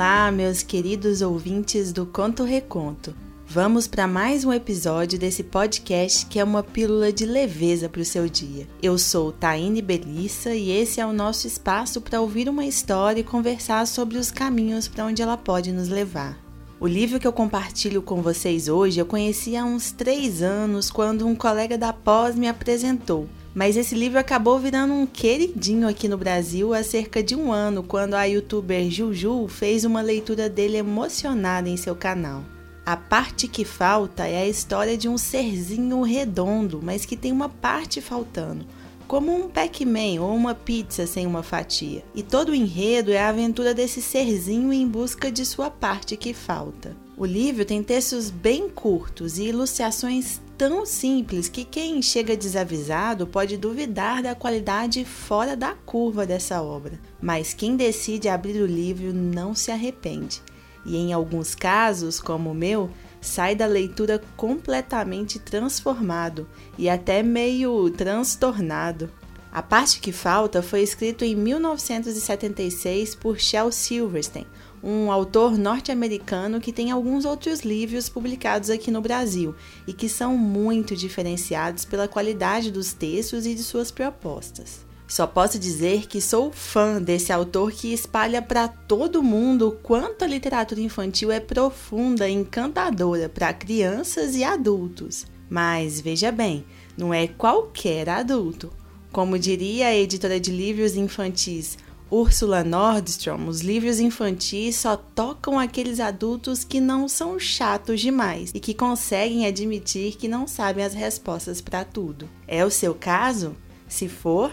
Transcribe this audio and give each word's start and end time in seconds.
Olá, 0.00 0.32
meus 0.32 0.62
queridos 0.62 1.20
ouvintes 1.20 1.92
do 1.92 2.06
Conto 2.06 2.42
Reconto. 2.42 3.14
Vamos 3.46 3.86
para 3.86 4.06
mais 4.06 4.46
um 4.46 4.50
episódio 4.50 5.18
desse 5.18 5.42
podcast 5.42 6.24
que 6.24 6.38
é 6.38 6.42
uma 6.42 6.62
pílula 6.62 7.12
de 7.12 7.26
leveza 7.26 7.86
para 7.86 8.00
o 8.00 8.04
seu 8.04 8.26
dia. 8.26 8.66
Eu 8.82 8.96
sou 8.96 9.30
Taine 9.30 9.82
Belissa 9.82 10.54
e 10.54 10.70
esse 10.70 11.02
é 11.02 11.06
o 11.06 11.12
nosso 11.12 11.46
espaço 11.46 12.00
para 12.00 12.18
ouvir 12.18 12.48
uma 12.48 12.64
história 12.64 13.20
e 13.20 13.24
conversar 13.24 13.86
sobre 13.86 14.16
os 14.16 14.30
caminhos 14.30 14.88
para 14.88 15.04
onde 15.04 15.20
ela 15.20 15.36
pode 15.36 15.70
nos 15.70 15.90
levar. 15.90 16.38
O 16.80 16.86
livro 16.86 17.20
que 17.20 17.26
eu 17.26 17.32
compartilho 17.32 18.00
com 18.00 18.22
vocês 18.22 18.68
hoje 18.68 18.98
eu 18.98 19.04
conheci 19.04 19.54
há 19.54 19.66
uns 19.66 19.92
três 19.92 20.40
anos 20.40 20.90
quando 20.90 21.26
um 21.26 21.36
colega 21.36 21.76
da 21.76 21.92
pós 21.92 22.34
me 22.34 22.48
apresentou. 22.48 23.28
Mas 23.54 23.76
esse 23.76 23.94
livro 23.94 24.18
acabou 24.18 24.58
virando 24.58 24.94
um 24.94 25.06
queridinho 25.06 25.88
aqui 25.88 26.06
no 26.06 26.16
Brasil 26.16 26.72
há 26.72 26.84
cerca 26.84 27.22
de 27.22 27.34
um 27.34 27.52
ano, 27.52 27.82
quando 27.82 28.14
a 28.14 28.24
youtuber 28.24 28.88
Juju 28.88 29.48
fez 29.48 29.84
uma 29.84 30.00
leitura 30.00 30.48
dele 30.48 30.76
emocionada 30.76 31.68
em 31.68 31.76
seu 31.76 31.96
canal. 31.96 32.44
A 32.86 32.96
parte 32.96 33.48
que 33.48 33.64
falta 33.64 34.26
é 34.26 34.42
a 34.42 34.48
história 34.48 34.96
de 34.96 35.08
um 35.08 35.18
serzinho 35.18 36.00
redondo, 36.02 36.80
mas 36.82 37.04
que 37.04 37.16
tem 37.16 37.32
uma 37.32 37.48
parte 37.48 38.00
faltando, 38.00 38.64
como 39.06 39.34
um 39.34 39.48
Pac-Man 39.48 40.20
ou 40.20 40.34
uma 40.34 40.54
pizza 40.54 41.06
sem 41.06 41.26
uma 41.26 41.42
fatia. 41.42 42.04
E 42.14 42.22
todo 42.22 42.50
o 42.50 42.54
enredo 42.54 43.10
é 43.10 43.18
a 43.18 43.28
aventura 43.28 43.74
desse 43.74 44.00
serzinho 44.00 44.72
em 44.72 44.86
busca 44.86 45.30
de 45.30 45.44
sua 45.44 45.70
parte 45.70 46.16
que 46.16 46.32
falta. 46.32 46.96
O 47.20 47.26
livro 47.26 47.66
tem 47.66 47.82
textos 47.82 48.30
bem 48.30 48.66
curtos 48.66 49.36
e 49.36 49.42
ilustrações 49.42 50.40
tão 50.56 50.86
simples 50.86 51.50
que 51.50 51.66
quem 51.66 52.00
chega 52.00 52.34
desavisado 52.34 53.26
pode 53.26 53.58
duvidar 53.58 54.22
da 54.22 54.34
qualidade 54.34 55.04
fora 55.04 55.54
da 55.54 55.74
curva 55.74 56.24
dessa 56.24 56.62
obra. 56.62 56.98
Mas 57.20 57.52
quem 57.52 57.76
decide 57.76 58.26
abrir 58.26 58.62
o 58.62 58.66
livro 58.66 59.12
não 59.12 59.54
se 59.54 59.70
arrepende. 59.70 60.40
E 60.86 60.96
em 60.96 61.12
alguns 61.12 61.54
casos, 61.54 62.18
como 62.18 62.52
o 62.52 62.54
meu, 62.54 62.88
sai 63.20 63.54
da 63.54 63.66
leitura 63.66 64.18
completamente 64.34 65.38
transformado 65.38 66.48
e 66.78 66.88
até 66.88 67.22
meio 67.22 67.90
transtornado. 67.90 69.10
A 69.52 69.60
parte 69.60 70.00
que 70.00 70.12
falta 70.12 70.62
foi 70.62 70.80
escrito 70.80 71.24
em 71.24 71.34
1976 71.34 73.16
por 73.16 73.38
Shel 73.38 73.72
Silverstein, 73.72 74.46
um 74.82 75.12
autor 75.12 75.58
norte-americano 75.58 76.60
que 76.60 76.72
tem 76.72 76.90
alguns 76.90 77.24
outros 77.24 77.60
livros 77.60 78.08
publicados 78.08 78.70
aqui 78.70 78.90
no 78.90 79.00
Brasil 79.00 79.54
e 79.86 79.92
que 79.92 80.08
são 80.08 80.36
muito 80.36 80.96
diferenciados 80.96 81.84
pela 81.84 82.08
qualidade 82.08 82.70
dos 82.70 82.92
textos 82.92 83.46
e 83.46 83.54
de 83.54 83.62
suas 83.62 83.90
propostas. 83.90 84.88
Só 85.06 85.26
posso 85.26 85.58
dizer 85.58 86.06
que 86.06 86.20
sou 86.20 86.52
fã 86.52 87.02
desse 87.02 87.32
autor 87.32 87.72
que 87.72 87.92
espalha 87.92 88.40
para 88.40 88.68
todo 88.68 89.24
mundo 89.24 89.68
o 89.68 89.72
quanto 89.72 90.24
a 90.24 90.28
literatura 90.28 90.80
infantil 90.80 91.32
é 91.32 91.40
profunda 91.40 92.28
e 92.28 92.32
encantadora 92.32 93.28
para 93.28 93.52
crianças 93.52 94.36
e 94.36 94.44
adultos. 94.44 95.26
Mas 95.48 96.00
veja 96.00 96.30
bem, 96.30 96.64
não 96.96 97.12
é 97.12 97.26
qualquer 97.26 98.08
adulto. 98.08 98.72
Como 99.10 99.36
diria 99.36 99.88
a 99.88 99.96
editora 99.96 100.38
de 100.38 100.52
livros 100.52 100.94
infantis 100.94 101.76
Ursula 102.10 102.64
Nordstrom, 102.64 103.46
os 103.46 103.60
livros 103.60 104.00
infantis 104.00 104.74
só 104.74 104.96
tocam 104.96 105.56
aqueles 105.56 106.00
adultos 106.00 106.64
que 106.64 106.80
não 106.80 107.08
são 107.08 107.38
chatos 107.38 108.00
demais 108.00 108.50
e 108.52 108.58
que 108.58 108.74
conseguem 108.74 109.46
admitir 109.46 110.16
que 110.16 110.26
não 110.26 110.44
sabem 110.48 110.84
as 110.84 110.92
respostas 110.92 111.60
para 111.60 111.84
tudo. 111.84 112.28
É 112.48 112.64
o 112.64 112.70
seu 112.70 112.96
caso? 112.96 113.54
Se 113.86 114.08
for, 114.08 114.50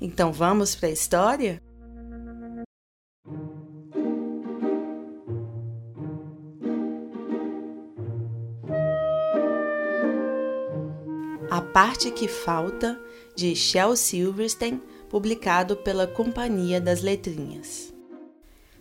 então 0.00 0.32
vamos 0.32 0.76
para 0.76 0.88
a 0.88 0.92
história? 0.92 1.60
A 11.50 11.60
parte 11.60 12.12
que 12.12 12.28
falta 12.28 12.96
de 13.34 13.56
Shel 13.56 13.96
Silverstein 13.96 14.80
publicado 15.10 15.76
pela 15.76 16.06
Companhia 16.06 16.80
das 16.80 17.02
Letrinhas. 17.02 17.92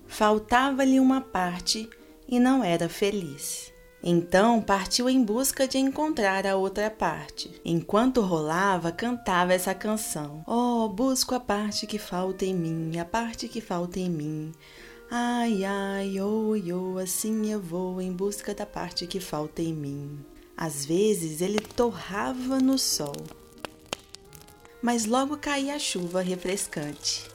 Faltava-lhe 0.07 1.00
uma 1.00 1.19
parte 1.19 1.90
e 2.28 2.40
não 2.40 2.63
era 2.63 2.88
feliz. 2.88 3.73
Então 4.01 4.62
partiu 4.62 5.09
em 5.09 5.22
busca 5.22 5.67
de 5.67 5.78
encontrar 5.78 6.47
a 6.47 6.56
outra 6.56 6.90
parte. 6.90 7.59
Enquanto 7.66 8.22
rolava, 8.22 8.91
cantava 8.91 9.53
essa 9.53 9.73
canção: 9.73 10.41
Oh, 10.47 10.88
busco 10.88 11.35
a 11.35 11.40
parte 11.40 11.85
que 11.85 12.00
falta 12.00 12.46
em 12.46 12.56
mim, 12.56 12.97
a 12.97 13.03
parte 13.03 13.50
que 13.50 13.59
falta 13.59 14.00
em 14.00 14.09
mim. 14.09 14.51
Ai, 15.11 15.66
ai, 15.66 16.22
oh, 16.22 16.53
oh, 16.53 16.97
assim 17.00 17.51
eu 17.51 17.59
vou 17.59 18.00
em 18.00 18.13
busca 18.13 18.53
da 18.53 18.66
parte 18.66 19.06
que 19.06 19.19
falta 19.19 19.61
em 19.61 19.73
mim. 19.73 20.19
Às 20.56 20.85
vezes 20.85 21.41
ele 21.41 21.59
torrava 21.59 22.59
no 22.59 22.78
sol, 22.78 23.16
mas 24.81 25.06
logo 25.06 25.38
caía 25.38 25.75
a 25.75 25.79
chuva 25.79 26.22
refrescante. 26.22 27.25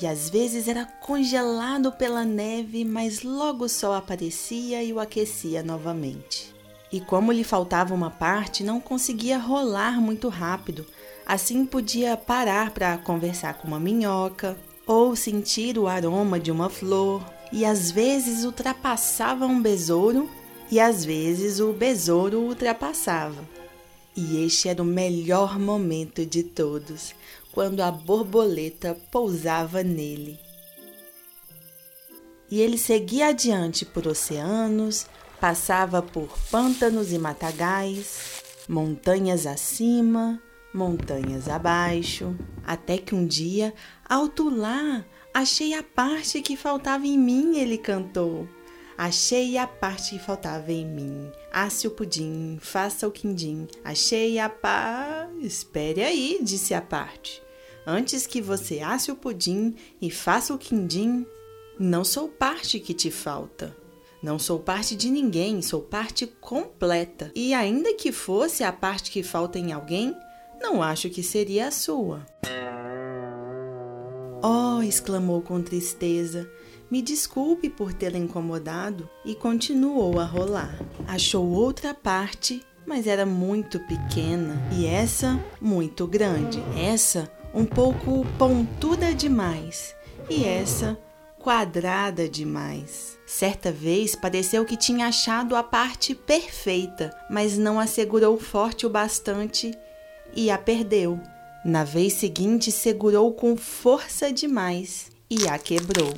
E 0.00 0.06
às 0.06 0.30
vezes 0.30 0.68
era 0.68 0.86
congelado 0.86 1.92
pela 1.92 2.24
neve, 2.24 2.84
mas 2.84 3.22
logo 3.22 3.66
o 3.66 3.68
sol 3.68 3.92
aparecia 3.92 4.82
e 4.82 4.92
o 4.92 4.98
aquecia 4.98 5.62
novamente. 5.62 6.52
E 6.90 7.00
como 7.00 7.32
lhe 7.32 7.44
faltava 7.44 7.94
uma 7.94 8.10
parte, 8.10 8.64
não 8.64 8.80
conseguia 8.80 9.38
rolar 9.38 10.00
muito 10.00 10.28
rápido, 10.28 10.86
assim 11.26 11.64
podia 11.64 12.16
parar 12.16 12.70
para 12.70 12.98
conversar 12.98 13.54
com 13.54 13.68
uma 13.68 13.80
minhoca 13.80 14.56
ou 14.86 15.14
sentir 15.14 15.78
o 15.78 15.86
aroma 15.86 16.40
de 16.40 16.50
uma 16.50 16.68
flor, 16.68 17.22
e 17.52 17.64
às 17.64 17.90
vezes 17.90 18.44
ultrapassava 18.44 19.46
um 19.46 19.60
besouro 19.60 20.28
e 20.70 20.80
às 20.80 21.04
vezes 21.04 21.60
o 21.60 21.72
besouro 21.72 22.40
ultrapassava. 22.40 23.46
E 24.16 24.44
este 24.44 24.68
era 24.68 24.82
o 24.82 24.86
melhor 24.86 25.58
momento 25.58 26.26
de 26.26 26.42
todos, 26.42 27.14
quando 27.52 27.80
a 27.80 27.90
borboleta 27.90 28.94
pousava 29.10 29.82
nele. 29.82 30.38
E 32.50 32.60
ele 32.60 32.76
seguia 32.76 33.28
adiante 33.28 33.86
por 33.86 34.06
oceanos, 34.06 35.06
passava 35.40 36.02
por 36.02 36.28
pântanos 36.50 37.10
e 37.10 37.18
matagais, 37.18 38.42
montanhas 38.68 39.46
acima, 39.46 40.38
montanhas 40.74 41.48
abaixo, 41.48 42.36
até 42.62 42.98
que 42.98 43.14
um 43.14 43.26
dia, 43.26 43.72
alto 44.06 44.50
lá, 44.50 45.02
achei 45.32 45.72
a 45.72 45.82
parte 45.82 46.42
que 46.42 46.56
faltava 46.56 47.06
em 47.06 47.18
mim, 47.18 47.56
ele 47.56 47.78
cantou. 47.78 48.46
Achei 48.96 49.56
a 49.56 49.66
parte 49.66 50.10
que 50.10 50.18
faltava 50.18 50.72
em 50.72 50.86
mim. 50.86 51.30
Asse 51.52 51.86
o 51.86 51.90
pudim, 51.90 52.58
faça 52.60 53.06
o 53.06 53.10
quindim. 53.10 53.66
Achei 53.84 54.38
a 54.38 54.48
pá. 54.48 55.28
Espere 55.40 56.02
aí, 56.02 56.38
disse 56.42 56.74
a 56.74 56.80
parte. 56.80 57.42
Antes 57.86 58.26
que 58.26 58.40
você 58.40 58.80
asse 58.80 59.10
o 59.10 59.16
pudim 59.16 59.74
e 60.00 60.10
faça 60.10 60.54
o 60.54 60.58
quindim, 60.58 61.26
não 61.78 62.04
sou 62.04 62.28
parte 62.28 62.78
que 62.78 62.94
te 62.94 63.10
falta. 63.10 63.76
Não 64.22 64.38
sou 64.38 64.60
parte 64.60 64.94
de 64.94 65.10
ninguém, 65.10 65.60
sou 65.62 65.80
parte 65.80 66.26
completa. 66.26 67.32
E 67.34 67.52
ainda 67.52 67.92
que 67.94 68.12
fosse 68.12 68.62
a 68.62 68.72
parte 68.72 69.10
que 69.10 69.22
falta 69.22 69.58
em 69.58 69.72
alguém, 69.72 70.16
não 70.60 70.80
acho 70.80 71.10
que 71.10 71.24
seria 71.24 71.66
a 71.66 71.70
sua. 71.72 72.24
Oh! 74.44 74.72
exclamou 74.92 75.40
com 75.40 75.62
tristeza. 75.62 76.48
Me 76.92 77.00
desculpe 77.00 77.70
por 77.70 77.94
tê-la 77.94 78.18
incomodado 78.18 79.08
e 79.24 79.34
continuou 79.34 80.20
a 80.20 80.26
rolar. 80.26 80.78
Achou 81.08 81.48
outra 81.48 81.94
parte, 81.94 82.62
mas 82.84 83.06
era 83.06 83.24
muito 83.24 83.80
pequena 83.80 84.62
e 84.70 84.84
essa 84.84 85.42
muito 85.58 86.06
grande. 86.06 86.62
Essa 86.78 87.32
um 87.54 87.64
pouco 87.64 88.26
pontuda 88.36 89.14
demais 89.14 89.94
e 90.28 90.44
essa 90.44 90.98
quadrada 91.38 92.28
demais. 92.28 93.18
Certa 93.24 93.72
vez 93.72 94.14
pareceu 94.14 94.62
que 94.66 94.76
tinha 94.76 95.06
achado 95.06 95.56
a 95.56 95.62
parte 95.62 96.14
perfeita, 96.14 97.10
mas 97.30 97.56
não 97.56 97.80
a 97.80 97.86
segurou 97.86 98.38
forte 98.38 98.84
o 98.84 98.90
bastante 98.90 99.72
e 100.36 100.50
a 100.50 100.58
perdeu. 100.58 101.18
Na 101.64 101.84
vez 101.84 102.12
seguinte, 102.12 102.70
segurou 102.70 103.32
com 103.32 103.56
força 103.56 104.30
demais 104.30 105.10
e 105.30 105.48
a 105.48 105.58
quebrou. 105.58 106.12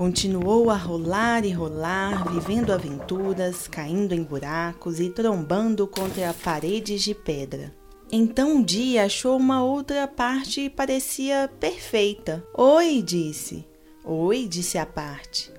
Continuou 0.00 0.70
a 0.70 0.76
rolar 0.78 1.44
e 1.44 1.50
rolar, 1.50 2.32
vivendo 2.32 2.72
aventuras, 2.72 3.68
caindo 3.68 4.14
em 4.14 4.22
buracos 4.22 4.98
e 4.98 5.10
trombando 5.10 5.86
contra 5.86 6.32
paredes 6.32 7.02
de 7.02 7.14
pedra. 7.14 7.70
Então 8.10 8.52
um 8.52 8.62
dia 8.62 9.04
achou 9.04 9.36
uma 9.36 9.62
outra 9.62 10.08
parte 10.08 10.62
e 10.62 10.70
parecia 10.70 11.50
perfeita. 11.60 12.42
Oi, 12.54 13.02
disse. 13.02 13.62
Oi, 14.02 14.48
disse 14.48 14.78
a 14.78 14.86
parte. 14.86 15.52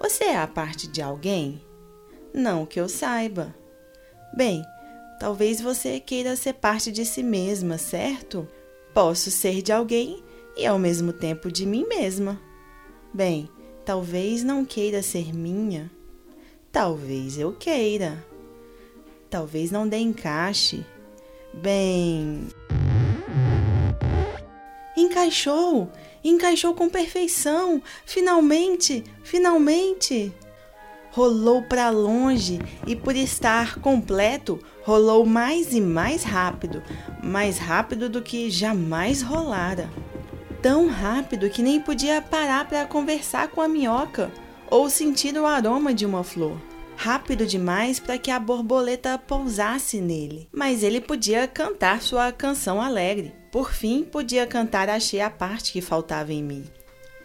Você 0.00 0.24
é 0.24 0.38
a 0.38 0.48
parte 0.48 0.88
de 0.88 1.00
alguém? 1.00 1.62
Não 2.34 2.66
que 2.66 2.80
eu 2.80 2.88
saiba. 2.88 3.54
Bem, 4.36 4.64
talvez 5.20 5.60
você 5.60 6.00
queira 6.00 6.34
ser 6.34 6.54
parte 6.54 6.90
de 6.90 7.04
si 7.04 7.22
mesma, 7.22 7.78
certo? 7.78 8.48
Posso 8.92 9.30
ser 9.30 9.62
de 9.62 9.70
alguém 9.70 10.20
e 10.56 10.66
ao 10.66 10.80
mesmo 10.80 11.12
tempo 11.12 11.48
de 11.48 11.64
mim 11.64 11.86
mesma. 11.86 12.40
Bem, 13.14 13.48
Talvez 13.84 14.42
não 14.42 14.64
queira 14.64 15.02
ser 15.02 15.34
minha. 15.34 15.90
Talvez 16.72 17.38
eu 17.38 17.52
queira. 17.52 18.24
Talvez 19.28 19.70
não 19.70 19.86
dê 19.86 19.98
encaixe. 19.98 20.84
Bem. 21.52 22.48
Encaixou! 24.96 25.90
Encaixou 26.24 26.74
com 26.74 26.88
perfeição! 26.88 27.82
Finalmente! 28.06 29.04
Finalmente! 29.22 30.32
Rolou 31.10 31.62
para 31.62 31.90
longe 31.90 32.58
e, 32.86 32.96
por 32.96 33.14
estar 33.14 33.78
completo, 33.80 34.58
rolou 34.82 35.26
mais 35.26 35.72
e 35.74 35.80
mais 35.80 36.24
rápido 36.24 36.82
mais 37.22 37.56
rápido 37.56 38.08
do 38.08 38.20
que 38.20 38.50
jamais 38.50 39.22
rolara 39.22 39.88
tão 40.64 40.88
rápido 40.88 41.50
que 41.50 41.62
nem 41.62 41.78
podia 41.78 42.22
parar 42.22 42.66
para 42.66 42.86
conversar 42.86 43.48
com 43.48 43.60
a 43.60 43.68
minhoca 43.68 44.32
ou 44.70 44.88
sentir 44.88 45.36
o 45.36 45.44
aroma 45.44 45.92
de 45.92 46.06
uma 46.06 46.24
flor. 46.24 46.56
Rápido 46.96 47.44
demais 47.44 48.00
para 48.00 48.16
que 48.16 48.30
a 48.30 48.40
borboleta 48.40 49.18
pousasse 49.18 50.00
nele, 50.00 50.48
mas 50.50 50.82
ele 50.82 51.02
podia 51.02 51.46
cantar 51.46 52.00
sua 52.00 52.32
canção 52.32 52.80
alegre. 52.80 53.34
Por 53.52 53.74
fim, 53.74 54.04
podia 54.04 54.46
cantar 54.46 54.88
Achei 54.88 55.20
a 55.20 55.28
parte 55.28 55.70
que 55.70 55.82
faltava 55.82 56.32
em 56.32 56.42
mim. 56.42 56.64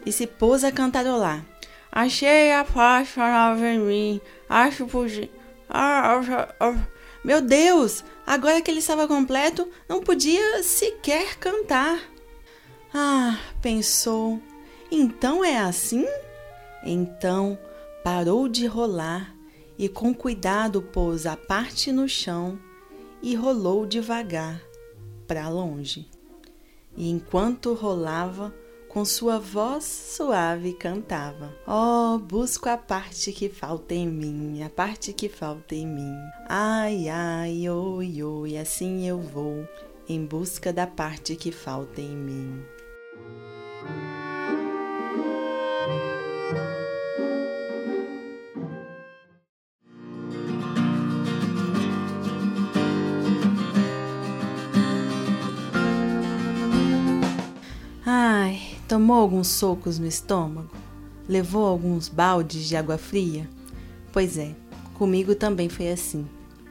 E 0.04 0.12
se 0.12 0.26
pôs 0.26 0.62
a 0.62 0.70
cantarolar. 0.70 1.42
Achei 1.90 2.52
a 2.52 2.62
parte 2.62 3.06
que 3.06 3.14
faltava 3.14 3.66
em 3.66 3.78
mim. 3.78 4.20
Acho 4.50 4.84
que 4.84 5.30
ah, 5.66 6.20
ah, 6.20 6.54
ah. 6.60 6.74
Meu 7.24 7.40
Deus! 7.40 8.04
Agora 8.26 8.60
que 8.60 8.70
ele 8.70 8.80
estava 8.80 9.08
completo, 9.08 9.66
não 9.88 10.02
podia 10.02 10.62
sequer 10.62 11.38
cantar. 11.38 12.00
Ah, 12.92 13.38
pensou, 13.62 14.40
então 14.90 15.44
é 15.44 15.58
assim? 15.58 16.06
Então 16.84 17.56
parou 18.02 18.48
de 18.48 18.66
rolar 18.66 19.34
e 19.78 19.88
com 19.88 20.12
cuidado 20.12 20.82
pôs 20.82 21.24
a 21.24 21.36
parte 21.36 21.92
no 21.92 22.08
chão 22.08 22.58
e 23.22 23.34
rolou 23.34 23.86
devagar 23.86 24.60
para 25.26 25.48
longe. 25.48 26.08
E 26.96 27.08
enquanto 27.08 27.74
rolava, 27.74 28.52
com 28.88 29.04
sua 29.04 29.38
voz 29.38 29.84
suave 29.84 30.72
cantava: 30.72 31.54
Oh, 31.66 32.18
busco 32.18 32.68
a 32.68 32.76
parte 32.76 33.30
que 33.30 33.48
falta 33.48 33.94
em 33.94 34.08
mim, 34.08 34.64
a 34.64 34.68
parte 34.68 35.12
que 35.12 35.28
falta 35.28 35.76
em 35.76 35.86
mim. 35.86 36.16
Ai, 36.48 37.08
ai, 37.08 37.70
oi, 37.70 38.20
oi, 38.20 38.58
assim 38.58 39.06
eu 39.06 39.20
vou 39.20 39.64
em 40.08 40.26
busca 40.26 40.72
da 40.72 40.88
parte 40.88 41.36
que 41.36 41.52
falta 41.52 42.00
em 42.00 42.16
mim. 42.16 42.64
Tomou 58.90 59.14
alguns 59.14 59.46
socos 59.46 60.00
no 60.00 60.06
estômago? 60.08 60.74
Levou 61.28 61.64
alguns 61.64 62.08
baldes 62.08 62.66
de 62.66 62.74
água 62.74 62.98
fria? 62.98 63.48
Pois 64.12 64.36
é, 64.36 64.52
comigo 64.94 65.32
também 65.32 65.68
foi 65.68 65.92
assim. 65.92 66.26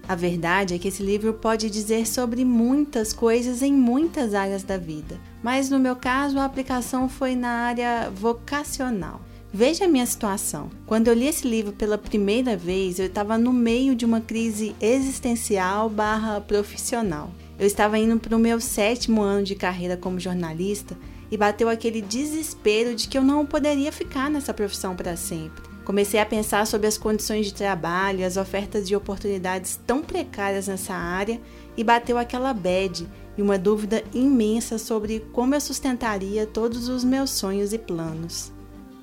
A 0.06 0.16
verdade 0.16 0.74
é 0.74 0.78
que 0.78 0.90
esse 0.90 1.02
livro 1.02 1.32
pode 1.32 1.70
dizer 1.70 2.06
sobre 2.06 2.44
muitas 2.44 3.14
coisas 3.14 3.62
em 3.62 3.72
muitas 3.72 4.34
áreas 4.34 4.64
da 4.64 4.78
vida, 4.78 5.18
mas 5.42 5.70
no 5.70 5.80
meu 5.80 5.96
caso 5.96 6.38
a 6.38 6.44
aplicação 6.44 7.08
foi 7.08 7.36
na 7.36 7.52
área 7.52 8.12
vocacional. 8.14 9.22
Veja 9.54 9.86
a 9.86 9.88
minha 9.88 10.06
situação. 10.06 10.70
Quando 10.86 11.08
eu 11.08 11.14
li 11.14 11.26
esse 11.26 11.48
livro 11.48 11.72
pela 11.72 11.98
primeira 11.98 12.58
vez, 12.58 13.00
eu 13.00 13.06
estava 13.06 13.38
no 13.38 13.54
meio 13.54 13.96
de 13.96 14.04
uma 14.04 14.20
crise 14.20 14.76
existencial 14.82 15.90
barra 15.90 16.42
profissional. 16.42 17.32
Eu 17.58 17.66
estava 17.66 17.98
indo 17.98 18.20
para 18.20 18.36
o 18.36 18.40
meu 18.40 18.60
sétimo 18.60 19.22
ano 19.22 19.46
de 19.46 19.56
carreira 19.56 19.96
como 19.96 20.20
jornalista 20.20 20.98
e 21.32 21.38
bateu 21.38 21.70
aquele 21.70 22.02
desespero 22.02 22.96
de 22.96 23.08
que 23.08 23.18
eu 23.18 23.24
não 23.24 23.46
poderia 23.46 23.92
ficar 23.92 24.30
nessa 24.30 24.54
profissão 24.54 24.96
para 24.96 25.16
sempre. 25.16 25.70
Comecei 25.86 26.20
a 26.20 26.26
pensar 26.26 26.68
sobre 26.68 26.88
as 26.88 26.98
condições 26.98 27.48
de 27.48 27.54
trabalho, 27.54 28.26
as 28.26 28.38
ofertas 28.38 28.88
de 28.88 28.96
oportunidades 28.96 29.80
tão 29.88 30.02
precárias 30.02 30.68
nessa 30.68 30.94
área 30.94 31.42
e 31.76 31.84
bateu 31.84 32.18
aquela 32.18 32.54
bad 32.54 33.08
e 33.38 33.42
uma 33.42 33.58
dúvida 33.58 34.04
imensa 34.14 34.78
sobre 34.78 35.22
como 35.34 35.56
eu 35.56 35.62
sustentaria 35.62 36.46
todos 36.46 36.90
os 36.90 37.04
meus 37.04 37.32
sonhos 37.32 37.74
e 37.74 37.78
planos. 37.78 38.52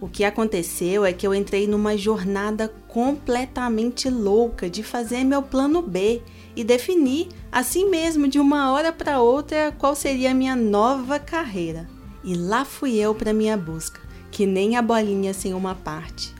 O 0.01 0.09
que 0.09 0.25
aconteceu 0.25 1.07
é 1.07 1.13
que 1.13 1.27
eu 1.27 1.35
entrei 1.35 1.67
numa 1.67 1.97
jornada 1.97 2.69
completamente 2.87 4.11
louca 4.11 4.69
de 4.69 4.83
fazer 4.83 5.25
meu 5.25 5.43
plano 5.43 5.81
B 5.81 6.23
e 6.55 6.63
definir, 6.63 7.29
assim 7.51 7.89
mesmo, 7.89 8.29
de 8.29 8.39
uma 8.39 8.73
hora 8.73 8.93
para 8.93 9.23
outra, 9.23 9.75
qual 9.79 9.97
seria 9.97 10.31
a 10.31 10.35
minha 10.35 10.55
nova 10.55 11.19
carreira. 11.19 11.96
E 12.27 12.35
lá 12.35 12.65
fui 12.65 12.97
eu 12.97 13.15
para 13.15 13.33
minha 13.33 13.57
busca, 13.57 14.01
que 14.33 14.45
nem 14.45 14.77
a 14.77 14.83
bolinha 14.83 15.33
sem 15.33 15.55
uma 15.55 15.77
parte. 15.77 16.35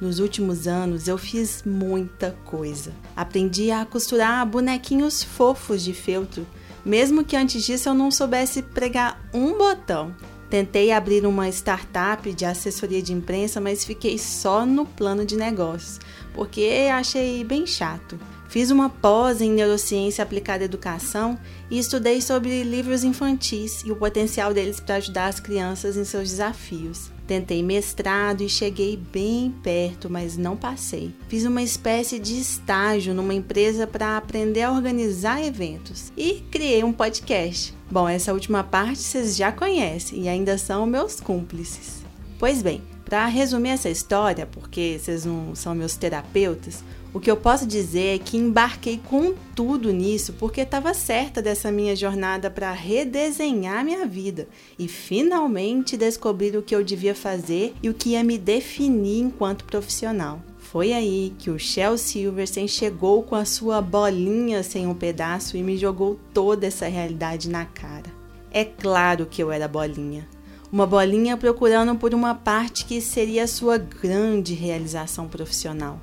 Nos 0.00 0.20
últimos 0.20 0.68
anos 0.68 1.08
eu 1.08 1.18
fiz 1.18 1.64
muita 1.66 2.30
coisa. 2.44 2.92
Aprendi 3.16 3.72
a 3.72 3.84
costurar 3.84 4.46
bonequinhos 4.46 5.24
fofos 5.24 5.82
de 5.82 5.92
feltro, 5.92 6.46
mesmo 6.84 7.24
que 7.24 7.36
antes 7.36 7.64
disso 7.64 7.88
eu 7.88 7.94
não 7.94 8.10
soubesse 8.10 8.62
pregar 8.62 9.20
um 9.34 9.58
botão. 9.58 10.14
Tentei 10.52 10.92
abrir 10.92 11.24
uma 11.24 11.48
startup 11.48 12.30
de 12.30 12.44
assessoria 12.44 13.00
de 13.00 13.10
imprensa, 13.10 13.58
mas 13.58 13.86
fiquei 13.86 14.18
só 14.18 14.66
no 14.66 14.84
plano 14.84 15.24
de 15.24 15.34
negócios, 15.34 15.98
porque 16.34 16.90
achei 16.92 17.42
bem 17.42 17.66
chato. 17.66 18.20
Fiz 18.50 18.70
uma 18.70 18.90
pós 18.90 19.40
em 19.40 19.50
neurociência 19.50 20.22
aplicada 20.22 20.62
à 20.62 20.66
educação 20.66 21.38
e 21.70 21.78
estudei 21.78 22.20
sobre 22.20 22.64
livros 22.64 23.02
infantis 23.02 23.82
e 23.82 23.90
o 23.90 23.96
potencial 23.96 24.52
deles 24.52 24.78
para 24.78 24.96
ajudar 24.96 25.28
as 25.28 25.40
crianças 25.40 25.96
em 25.96 26.04
seus 26.04 26.28
desafios. 26.28 27.10
Tentei 27.26 27.62
mestrado 27.62 28.42
e 28.42 28.48
cheguei 28.50 28.98
bem 28.98 29.54
perto, 29.62 30.10
mas 30.10 30.36
não 30.36 30.54
passei. 30.54 31.14
Fiz 31.28 31.46
uma 31.46 31.62
espécie 31.62 32.18
de 32.18 32.38
estágio 32.38 33.14
numa 33.14 33.32
empresa 33.32 33.86
para 33.86 34.18
aprender 34.18 34.60
a 34.60 34.72
organizar 34.72 35.42
eventos 35.42 36.12
e 36.14 36.44
criei 36.50 36.84
um 36.84 36.92
podcast. 36.92 37.72
Bom, 37.92 38.08
essa 38.08 38.32
última 38.32 38.64
parte 38.64 39.00
vocês 39.00 39.36
já 39.36 39.52
conhecem 39.52 40.22
e 40.22 40.26
ainda 40.26 40.56
são 40.56 40.86
meus 40.86 41.20
cúmplices. 41.20 42.02
Pois 42.38 42.62
bem, 42.62 42.80
para 43.04 43.26
resumir 43.26 43.68
essa 43.68 43.90
história, 43.90 44.46
porque 44.46 44.98
vocês 44.98 45.26
não 45.26 45.54
são 45.54 45.74
meus 45.74 45.94
terapeutas, 45.94 46.82
o 47.14 47.20
que 47.20 47.30
eu 47.30 47.36
posso 47.36 47.66
dizer 47.66 48.14
é 48.14 48.18
que 48.18 48.38
embarquei 48.38 48.98
com 49.06 49.34
tudo 49.54 49.92
nisso 49.92 50.32
porque 50.34 50.62
estava 50.62 50.94
certa 50.94 51.42
dessa 51.42 51.70
minha 51.70 51.94
jornada 51.94 52.50
para 52.50 52.72
redesenhar 52.72 53.84
minha 53.84 54.06
vida 54.06 54.48
e 54.78 54.88
finalmente 54.88 55.94
descobrir 55.94 56.56
o 56.56 56.62
que 56.62 56.74
eu 56.74 56.82
devia 56.82 57.14
fazer 57.14 57.74
e 57.82 57.90
o 57.90 57.94
que 57.94 58.10
ia 58.10 58.24
me 58.24 58.38
definir 58.38 59.20
enquanto 59.20 59.66
profissional. 59.66 60.40
Foi 60.58 60.94
aí 60.94 61.34
que 61.38 61.50
o 61.50 61.58
Shel 61.58 61.98
Silverstein 61.98 62.66
chegou 62.66 63.22
com 63.22 63.34
a 63.34 63.44
sua 63.44 63.82
bolinha 63.82 64.62
sem 64.62 64.86
um 64.86 64.94
pedaço 64.94 65.54
e 65.54 65.62
me 65.62 65.76
jogou 65.76 66.18
toda 66.32 66.66
essa 66.66 66.86
realidade 66.86 67.50
na 67.50 67.66
cara. 67.66 68.10
É 68.50 68.64
claro 68.64 69.26
que 69.26 69.42
eu 69.42 69.52
era 69.52 69.68
bolinha. 69.68 70.26
Uma 70.72 70.86
bolinha 70.86 71.36
procurando 71.36 71.94
por 71.96 72.14
uma 72.14 72.34
parte 72.34 72.86
que 72.86 73.02
seria 73.02 73.44
a 73.44 73.46
sua 73.46 73.76
grande 73.76 74.54
realização 74.54 75.28
profissional. 75.28 76.00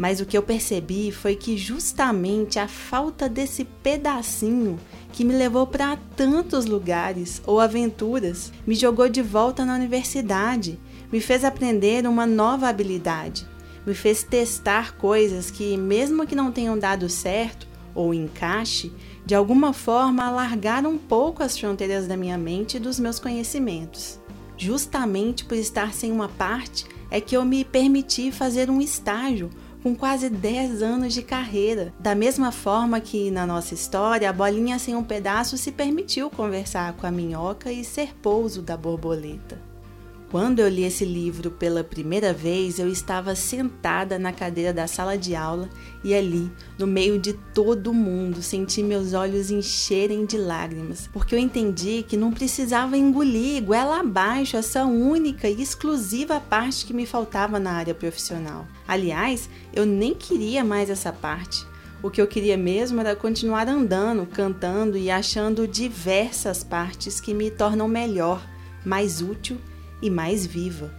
Mas 0.00 0.18
o 0.18 0.24
que 0.24 0.34
eu 0.34 0.42
percebi 0.42 1.12
foi 1.12 1.36
que 1.36 1.58
justamente 1.58 2.58
a 2.58 2.66
falta 2.66 3.28
desse 3.28 3.66
pedacinho 3.66 4.80
que 5.12 5.22
me 5.22 5.34
levou 5.34 5.66
para 5.66 5.98
tantos 6.16 6.64
lugares 6.64 7.42
ou 7.46 7.60
aventuras 7.60 8.50
me 8.66 8.74
jogou 8.74 9.10
de 9.10 9.20
volta 9.20 9.62
na 9.62 9.74
universidade, 9.74 10.80
me 11.12 11.20
fez 11.20 11.44
aprender 11.44 12.06
uma 12.06 12.26
nova 12.26 12.66
habilidade, 12.66 13.46
me 13.86 13.92
fez 13.92 14.22
testar 14.22 14.96
coisas 14.96 15.50
que, 15.50 15.76
mesmo 15.76 16.26
que 16.26 16.34
não 16.34 16.50
tenham 16.50 16.78
dado 16.78 17.06
certo 17.06 17.68
ou 17.94 18.14
encaixe, 18.14 18.90
de 19.26 19.34
alguma 19.34 19.74
forma 19.74 20.24
alargaram 20.24 20.92
um 20.92 20.98
pouco 20.98 21.42
as 21.42 21.58
fronteiras 21.58 22.06
da 22.06 22.16
minha 22.16 22.38
mente 22.38 22.78
e 22.78 22.80
dos 22.80 22.98
meus 22.98 23.18
conhecimentos. 23.18 24.18
Justamente 24.56 25.44
por 25.44 25.58
estar 25.58 25.92
sem 25.92 26.10
uma 26.10 26.30
parte 26.30 26.86
é 27.10 27.20
que 27.20 27.36
eu 27.36 27.44
me 27.44 27.66
permiti 27.66 28.32
fazer 28.32 28.70
um 28.70 28.80
estágio 28.80 29.50
com 29.82 29.94
quase 29.94 30.28
10 30.28 30.82
anos 30.82 31.14
de 31.14 31.22
carreira. 31.22 31.92
Da 31.98 32.14
mesma 32.14 32.52
forma 32.52 33.00
que 33.00 33.30
na 33.30 33.46
nossa 33.46 33.74
história, 33.74 34.28
a 34.28 34.32
bolinha 34.32 34.78
sem 34.78 34.94
um 34.94 35.04
pedaço 35.04 35.56
se 35.56 35.72
permitiu 35.72 36.30
conversar 36.30 36.92
com 36.94 37.06
a 37.06 37.10
minhoca 37.10 37.72
e 37.72 37.84
ser 37.84 38.14
pouso 38.16 38.62
da 38.62 38.76
borboleta. 38.76 39.69
Quando 40.30 40.60
eu 40.60 40.68
li 40.68 40.84
esse 40.84 41.04
livro 41.04 41.50
pela 41.50 41.82
primeira 41.82 42.32
vez, 42.32 42.78
eu 42.78 42.88
estava 42.88 43.34
sentada 43.34 44.16
na 44.16 44.32
cadeira 44.32 44.72
da 44.72 44.86
sala 44.86 45.18
de 45.18 45.34
aula 45.34 45.68
e 46.04 46.14
ali, 46.14 46.48
no 46.78 46.86
meio 46.86 47.18
de 47.18 47.32
todo 47.32 47.92
mundo, 47.92 48.40
senti 48.40 48.80
meus 48.80 49.12
olhos 49.12 49.50
encherem 49.50 50.24
de 50.24 50.38
lágrimas, 50.38 51.10
porque 51.12 51.34
eu 51.34 51.38
entendi 51.40 52.04
que 52.06 52.16
não 52.16 52.30
precisava 52.30 52.96
engolir 52.96 53.64
goela 53.64 53.98
abaixo 53.98 54.56
essa 54.56 54.84
única 54.84 55.48
e 55.48 55.60
exclusiva 55.60 56.38
parte 56.38 56.86
que 56.86 56.94
me 56.94 57.06
faltava 57.06 57.58
na 57.58 57.72
área 57.72 57.92
profissional. 57.92 58.68
Aliás, 58.86 59.50
eu 59.74 59.84
nem 59.84 60.14
queria 60.14 60.62
mais 60.62 60.88
essa 60.88 61.12
parte. 61.12 61.66
O 62.00 62.08
que 62.08 62.22
eu 62.22 62.28
queria 62.28 62.56
mesmo 62.56 63.00
era 63.00 63.16
continuar 63.16 63.66
andando, 63.66 64.24
cantando 64.26 64.96
e 64.96 65.10
achando 65.10 65.66
diversas 65.66 66.62
partes 66.62 67.20
que 67.20 67.34
me 67.34 67.50
tornam 67.50 67.88
melhor, 67.88 68.40
mais 68.84 69.20
útil 69.20 69.58
e 70.02 70.10
mais 70.10 70.46
viva. 70.46 70.90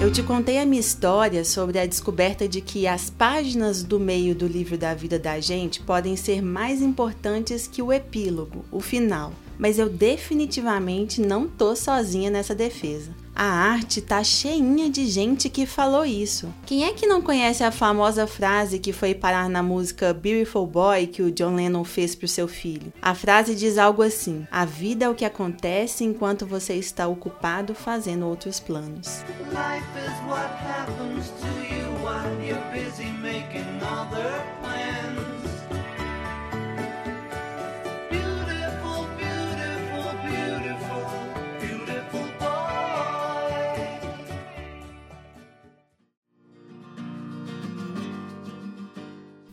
Eu 0.00 0.12
te 0.12 0.22
contei 0.22 0.58
a 0.58 0.64
minha 0.64 0.80
história 0.80 1.44
sobre 1.44 1.78
a 1.78 1.84
descoberta 1.84 2.48
de 2.48 2.60
que 2.60 2.86
as 2.86 3.10
páginas 3.10 3.82
do 3.82 3.98
meio 3.98 4.32
do 4.34 4.46
livro 4.46 4.78
da 4.78 4.94
vida 4.94 5.18
da 5.18 5.40
gente 5.40 5.80
podem 5.80 6.16
ser 6.16 6.40
mais 6.40 6.80
importantes 6.80 7.66
que 7.66 7.82
o 7.82 7.92
epílogo, 7.92 8.64
o 8.70 8.80
final. 8.80 9.32
Mas 9.58 9.76
eu 9.76 9.88
definitivamente 9.88 11.20
não 11.20 11.48
tô 11.48 11.74
sozinha 11.74 12.30
nessa 12.30 12.54
defesa. 12.54 13.10
A 13.38 13.44
arte 13.44 14.00
tá 14.00 14.24
cheinha 14.24 14.90
de 14.90 15.06
gente 15.06 15.48
que 15.48 15.64
falou 15.64 16.04
isso. 16.04 16.52
Quem 16.66 16.84
é 16.84 16.92
que 16.92 17.06
não 17.06 17.22
conhece 17.22 17.62
a 17.62 17.70
famosa 17.70 18.26
frase 18.26 18.80
que 18.80 18.92
foi 18.92 19.14
parar 19.14 19.48
na 19.48 19.62
música 19.62 20.12
Beautiful 20.12 20.66
Boy 20.66 21.06
que 21.06 21.22
o 21.22 21.30
John 21.30 21.54
Lennon 21.54 21.84
fez 21.84 22.16
pro 22.16 22.26
seu 22.26 22.48
filho? 22.48 22.92
A 23.00 23.14
frase 23.14 23.54
diz 23.54 23.78
algo 23.78 24.02
assim: 24.02 24.44
A 24.50 24.64
vida 24.64 25.04
é 25.04 25.08
o 25.08 25.14
que 25.14 25.24
acontece 25.24 26.02
enquanto 26.02 26.46
você 26.46 26.74
está 26.74 27.06
ocupado 27.06 27.76
fazendo 27.76 28.26
outros 28.26 28.58
planos. 28.58 29.22
Life 29.52 29.86
is 30.04 30.18
what 30.28 30.50
happens 30.60 31.30
to 31.40 31.46
you 31.72 31.86
while 32.02 32.44
you're 32.44 32.58
busy 32.72 33.06
making 33.22 33.78
other 33.84 34.42
plans. 34.60 35.07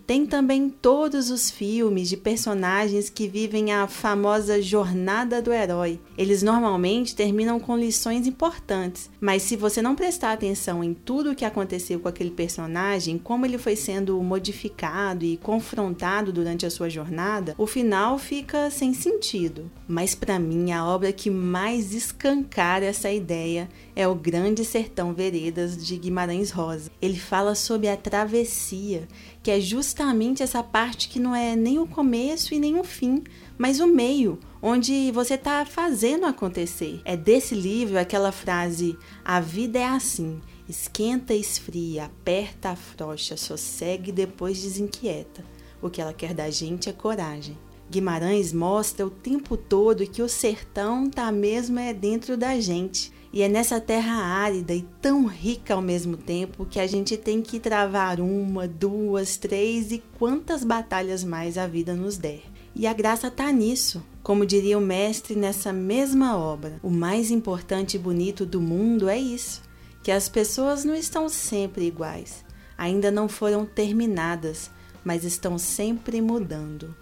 Tem 0.08 0.24
também 0.24 0.70
todos 0.70 1.32
os 1.32 1.50
filmes 1.50 2.08
de 2.08 2.16
personagens 2.16 3.10
que 3.10 3.28
vivem 3.28 3.72
a 3.74 3.88
famosa 3.88 4.62
jornada 4.62 5.42
do 5.42 5.52
herói. 5.52 6.00
Eles 6.16 6.44
normalmente 6.44 7.16
terminam 7.16 7.60
com 7.60 7.76
lições 7.76 8.28
importantes, 8.28 9.10
mas 9.20 9.42
se 9.42 9.56
você 9.56 9.82
não 9.82 9.96
prestar 9.96 10.34
atenção 10.34 10.84
em 10.84 10.94
tudo 10.94 11.32
o 11.32 11.36
que 11.36 11.44
aconteceu 11.44 12.00
com 12.00 12.08
aquele 12.08 12.30
personagem, 12.30 13.18
como 13.18 13.48
ele 13.48 13.58
foi 13.58 13.76
sendo 13.76 14.22
modificado 14.22 15.26
e 15.26 15.38
confrontado 15.38 16.32
durante 16.32 16.68
a 16.68 16.70
sua 16.70 16.88
jornada, 16.88 17.56
o 17.58 17.66
final 17.66 18.20
fica 18.20 18.70
sem 18.70 18.94
sentido. 18.94 19.72
Mas 19.88 20.14
para 20.14 20.38
mim, 20.38 20.72
a 20.72 20.86
obra 20.86 21.12
que 21.12 21.32
mais 21.32 21.96
escancara 21.96 22.86
essa 22.86 23.12
ideia 23.12 23.68
é 23.96 24.08
O 24.08 24.14
Grande 24.14 24.64
Sertão 24.64 25.14
Veredas 25.14 25.84
de 25.84 25.98
Guimarães 25.98 26.52
Rosa. 26.52 26.92
Ele 27.02 27.18
fala 27.18 27.56
sobre 27.56 27.88
a 27.88 27.98
travessia 27.98 29.08
que 29.46 29.52
é 29.52 29.62
justamente 29.62 30.42
essa 30.42 30.64
parte 30.64 31.08
que 31.08 31.20
não 31.20 31.36
é 31.36 31.56
nem 31.56 31.78
o 31.78 31.86
começo 31.86 32.56
e 32.56 32.60
nem 32.60 32.80
o 32.80 32.84
fim, 32.84 33.24
mas 33.56 33.80
o 33.80 33.86
meio, 33.86 34.40
onde 34.60 35.12
você 35.12 35.36
está 35.36 35.64
fazendo 35.64 36.26
acontecer. 36.26 37.00
É 37.06 37.16
desse 37.16 37.54
livro 37.54 38.00
aquela 38.00 38.32
frase: 38.32 38.98
A 39.24 39.40
vida 39.40 39.78
é 39.78 39.86
assim. 39.86 40.42
Esquenta, 40.68 41.32
esfria, 41.32 42.06
aperta, 42.06 42.72
afrouxa, 42.72 43.38
sossegue 43.38 44.10
e 44.10 44.14
depois 44.14 44.60
desinquieta. 44.60 45.46
O 45.80 45.92
que 45.92 46.02
ela 46.02 46.12
quer 46.12 46.34
da 46.34 46.50
gente 46.50 46.90
é 46.90 46.92
coragem. 46.92 47.56
Guimarães 47.88 48.52
mostra 48.52 49.06
o 49.06 49.12
tempo 49.12 49.56
todo 49.56 50.10
que 50.10 50.24
o 50.24 50.28
sertão 50.28 51.08
tá 51.08 51.32
mesmo 51.32 51.78
é 51.78 51.94
dentro 51.94 52.36
da 52.36 52.60
gente. 52.60 53.14
E 53.36 53.42
é 53.42 53.50
nessa 53.50 53.82
terra 53.82 54.14
árida 54.14 54.74
e 54.74 54.82
tão 55.02 55.26
rica 55.26 55.74
ao 55.74 55.82
mesmo 55.82 56.16
tempo 56.16 56.66
que 56.66 56.80
a 56.80 56.88
gente 56.88 57.18
tem 57.18 57.42
que 57.42 57.60
travar 57.60 58.22
uma, 58.22 58.66
duas, 58.66 59.36
três 59.36 59.92
e 59.92 60.02
quantas 60.18 60.64
batalhas 60.64 61.22
mais 61.22 61.58
a 61.58 61.68
vida 61.68 61.94
nos 61.94 62.18
der. 62.18 62.44
E 62.74 62.88
a 62.88 62.94
graça 62.94 63.28
está 63.28 63.52
nisso. 63.52 64.02
Como 64.24 64.46
diria 64.46 64.78
o 64.78 64.82
mestre 64.82 65.36
nessa 65.36 65.74
mesma 65.74 66.38
obra, 66.38 66.80
o 66.82 66.90
mais 66.90 67.30
importante 67.30 67.96
e 67.96 68.00
bonito 68.00 68.46
do 68.46 68.62
mundo 68.62 69.10
é 69.10 69.20
isso: 69.20 69.62
que 70.02 70.12
as 70.12 70.30
pessoas 70.30 70.86
não 70.86 70.96
estão 70.96 71.28
sempre 71.28 71.86
iguais, 71.86 72.46
ainda 72.78 73.12
não 73.12 73.28
foram 73.28 73.66
terminadas, 73.66 74.72
mas 75.04 75.26
estão 75.26 75.58
sempre 75.58 76.22
mudando. 76.22 76.96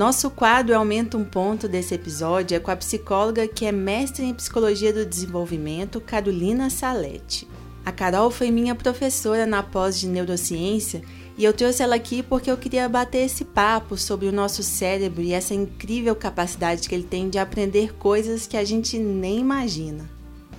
Nosso 0.00 0.30
quadro 0.30 0.74
Aumenta 0.74 1.18
um 1.18 1.24
Ponto 1.26 1.68
desse 1.68 1.94
episódio 1.94 2.56
é 2.56 2.58
com 2.58 2.70
a 2.70 2.76
psicóloga 2.76 3.46
que 3.46 3.66
é 3.66 3.70
mestre 3.70 4.24
em 4.24 4.32
Psicologia 4.32 4.94
do 4.94 5.04
Desenvolvimento, 5.04 6.00
Carolina 6.00 6.70
Salete. 6.70 7.46
A 7.84 7.92
Carol 7.92 8.30
foi 8.30 8.50
minha 8.50 8.74
professora 8.74 9.44
na 9.44 9.62
pós 9.62 10.00
de 10.00 10.08
Neurociência 10.08 11.02
e 11.36 11.44
eu 11.44 11.52
trouxe 11.52 11.82
ela 11.82 11.96
aqui 11.96 12.22
porque 12.22 12.50
eu 12.50 12.56
queria 12.56 12.88
bater 12.88 13.26
esse 13.26 13.44
papo 13.44 13.98
sobre 13.98 14.26
o 14.26 14.32
nosso 14.32 14.62
cérebro 14.62 15.20
e 15.20 15.34
essa 15.34 15.52
incrível 15.52 16.16
capacidade 16.16 16.88
que 16.88 16.94
ele 16.94 17.04
tem 17.04 17.28
de 17.28 17.36
aprender 17.38 17.92
coisas 17.92 18.46
que 18.46 18.56
a 18.56 18.64
gente 18.64 18.98
nem 18.98 19.38
imagina. 19.38 20.08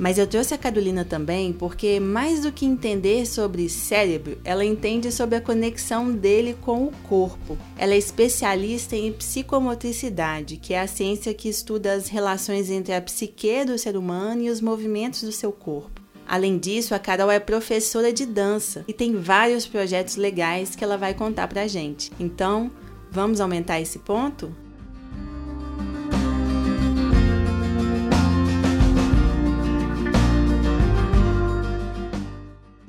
Mas 0.02 0.18
eu 0.18 0.26
trouxe 0.26 0.56
a 0.56 0.58
Carolina 0.58 1.06
também 1.06 1.54
porque, 1.54 2.00
mais 2.00 2.42
do 2.42 2.52
que 2.52 2.66
entender 2.66 3.24
sobre 3.28 3.70
cérebro, 3.70 4.36
ela 4.44 4.66
entende 4.66 5.12
sobre 5.12 5.36
a 5.36 5.42
conexão 5.42 6.12
dele 6.12 6.58
com 6.60 6.86
o 6.86 6.92
corpo. 7.08 7.56
Ela 7.78 7.94
é 7.94 8.00
especialista 8.00 8.96
em 8.96 9.14
psicomotricidade, 9.14 10.58
que 10.58 10.74
é 10.74 10.82
a 10.82 10.88
ciência 10.88 11.36
que 11.36 11.48
estuda 11.48 11.94
as 11.94 12.08
relações 12.08 12.72
entre 12.72 12.96
a 12.96 13.02
psique 13.02 13.64
do 13.64 13.78
ser 13.78 13.96
humano 13.96 14.42
e 14.42 14.50
os 14.50 14.60
movimentos 14.60 15.22
do 15.22 15.32
seu 15.32 15.52
corpo. 15.52 16.02
Além 16.28 16.58
disso, 16.58 16.96
a 16.96 17.00
Carol 17.00 17.30
é 17.30 17.40
professora 17.40 18.12
de 18.12 18.26
dança 18.26 18.84
e 18.88 18.94
tem 18.94 19.14
vários 19.16 19.68
projetos 19.68 20.16
legais 20.16 20.76
que 20.76 20.84
ela 20.84 20.98
vai 20.98 21.14
contar 21.14 21.48
pra 21.48 21.68
gente. 21.68 22.12
Então, 22.20 22.72
vamos 23.12 23.40
aumentar 23.40 23.80
esse 23.80 24.00
ponto? 24.00 24.52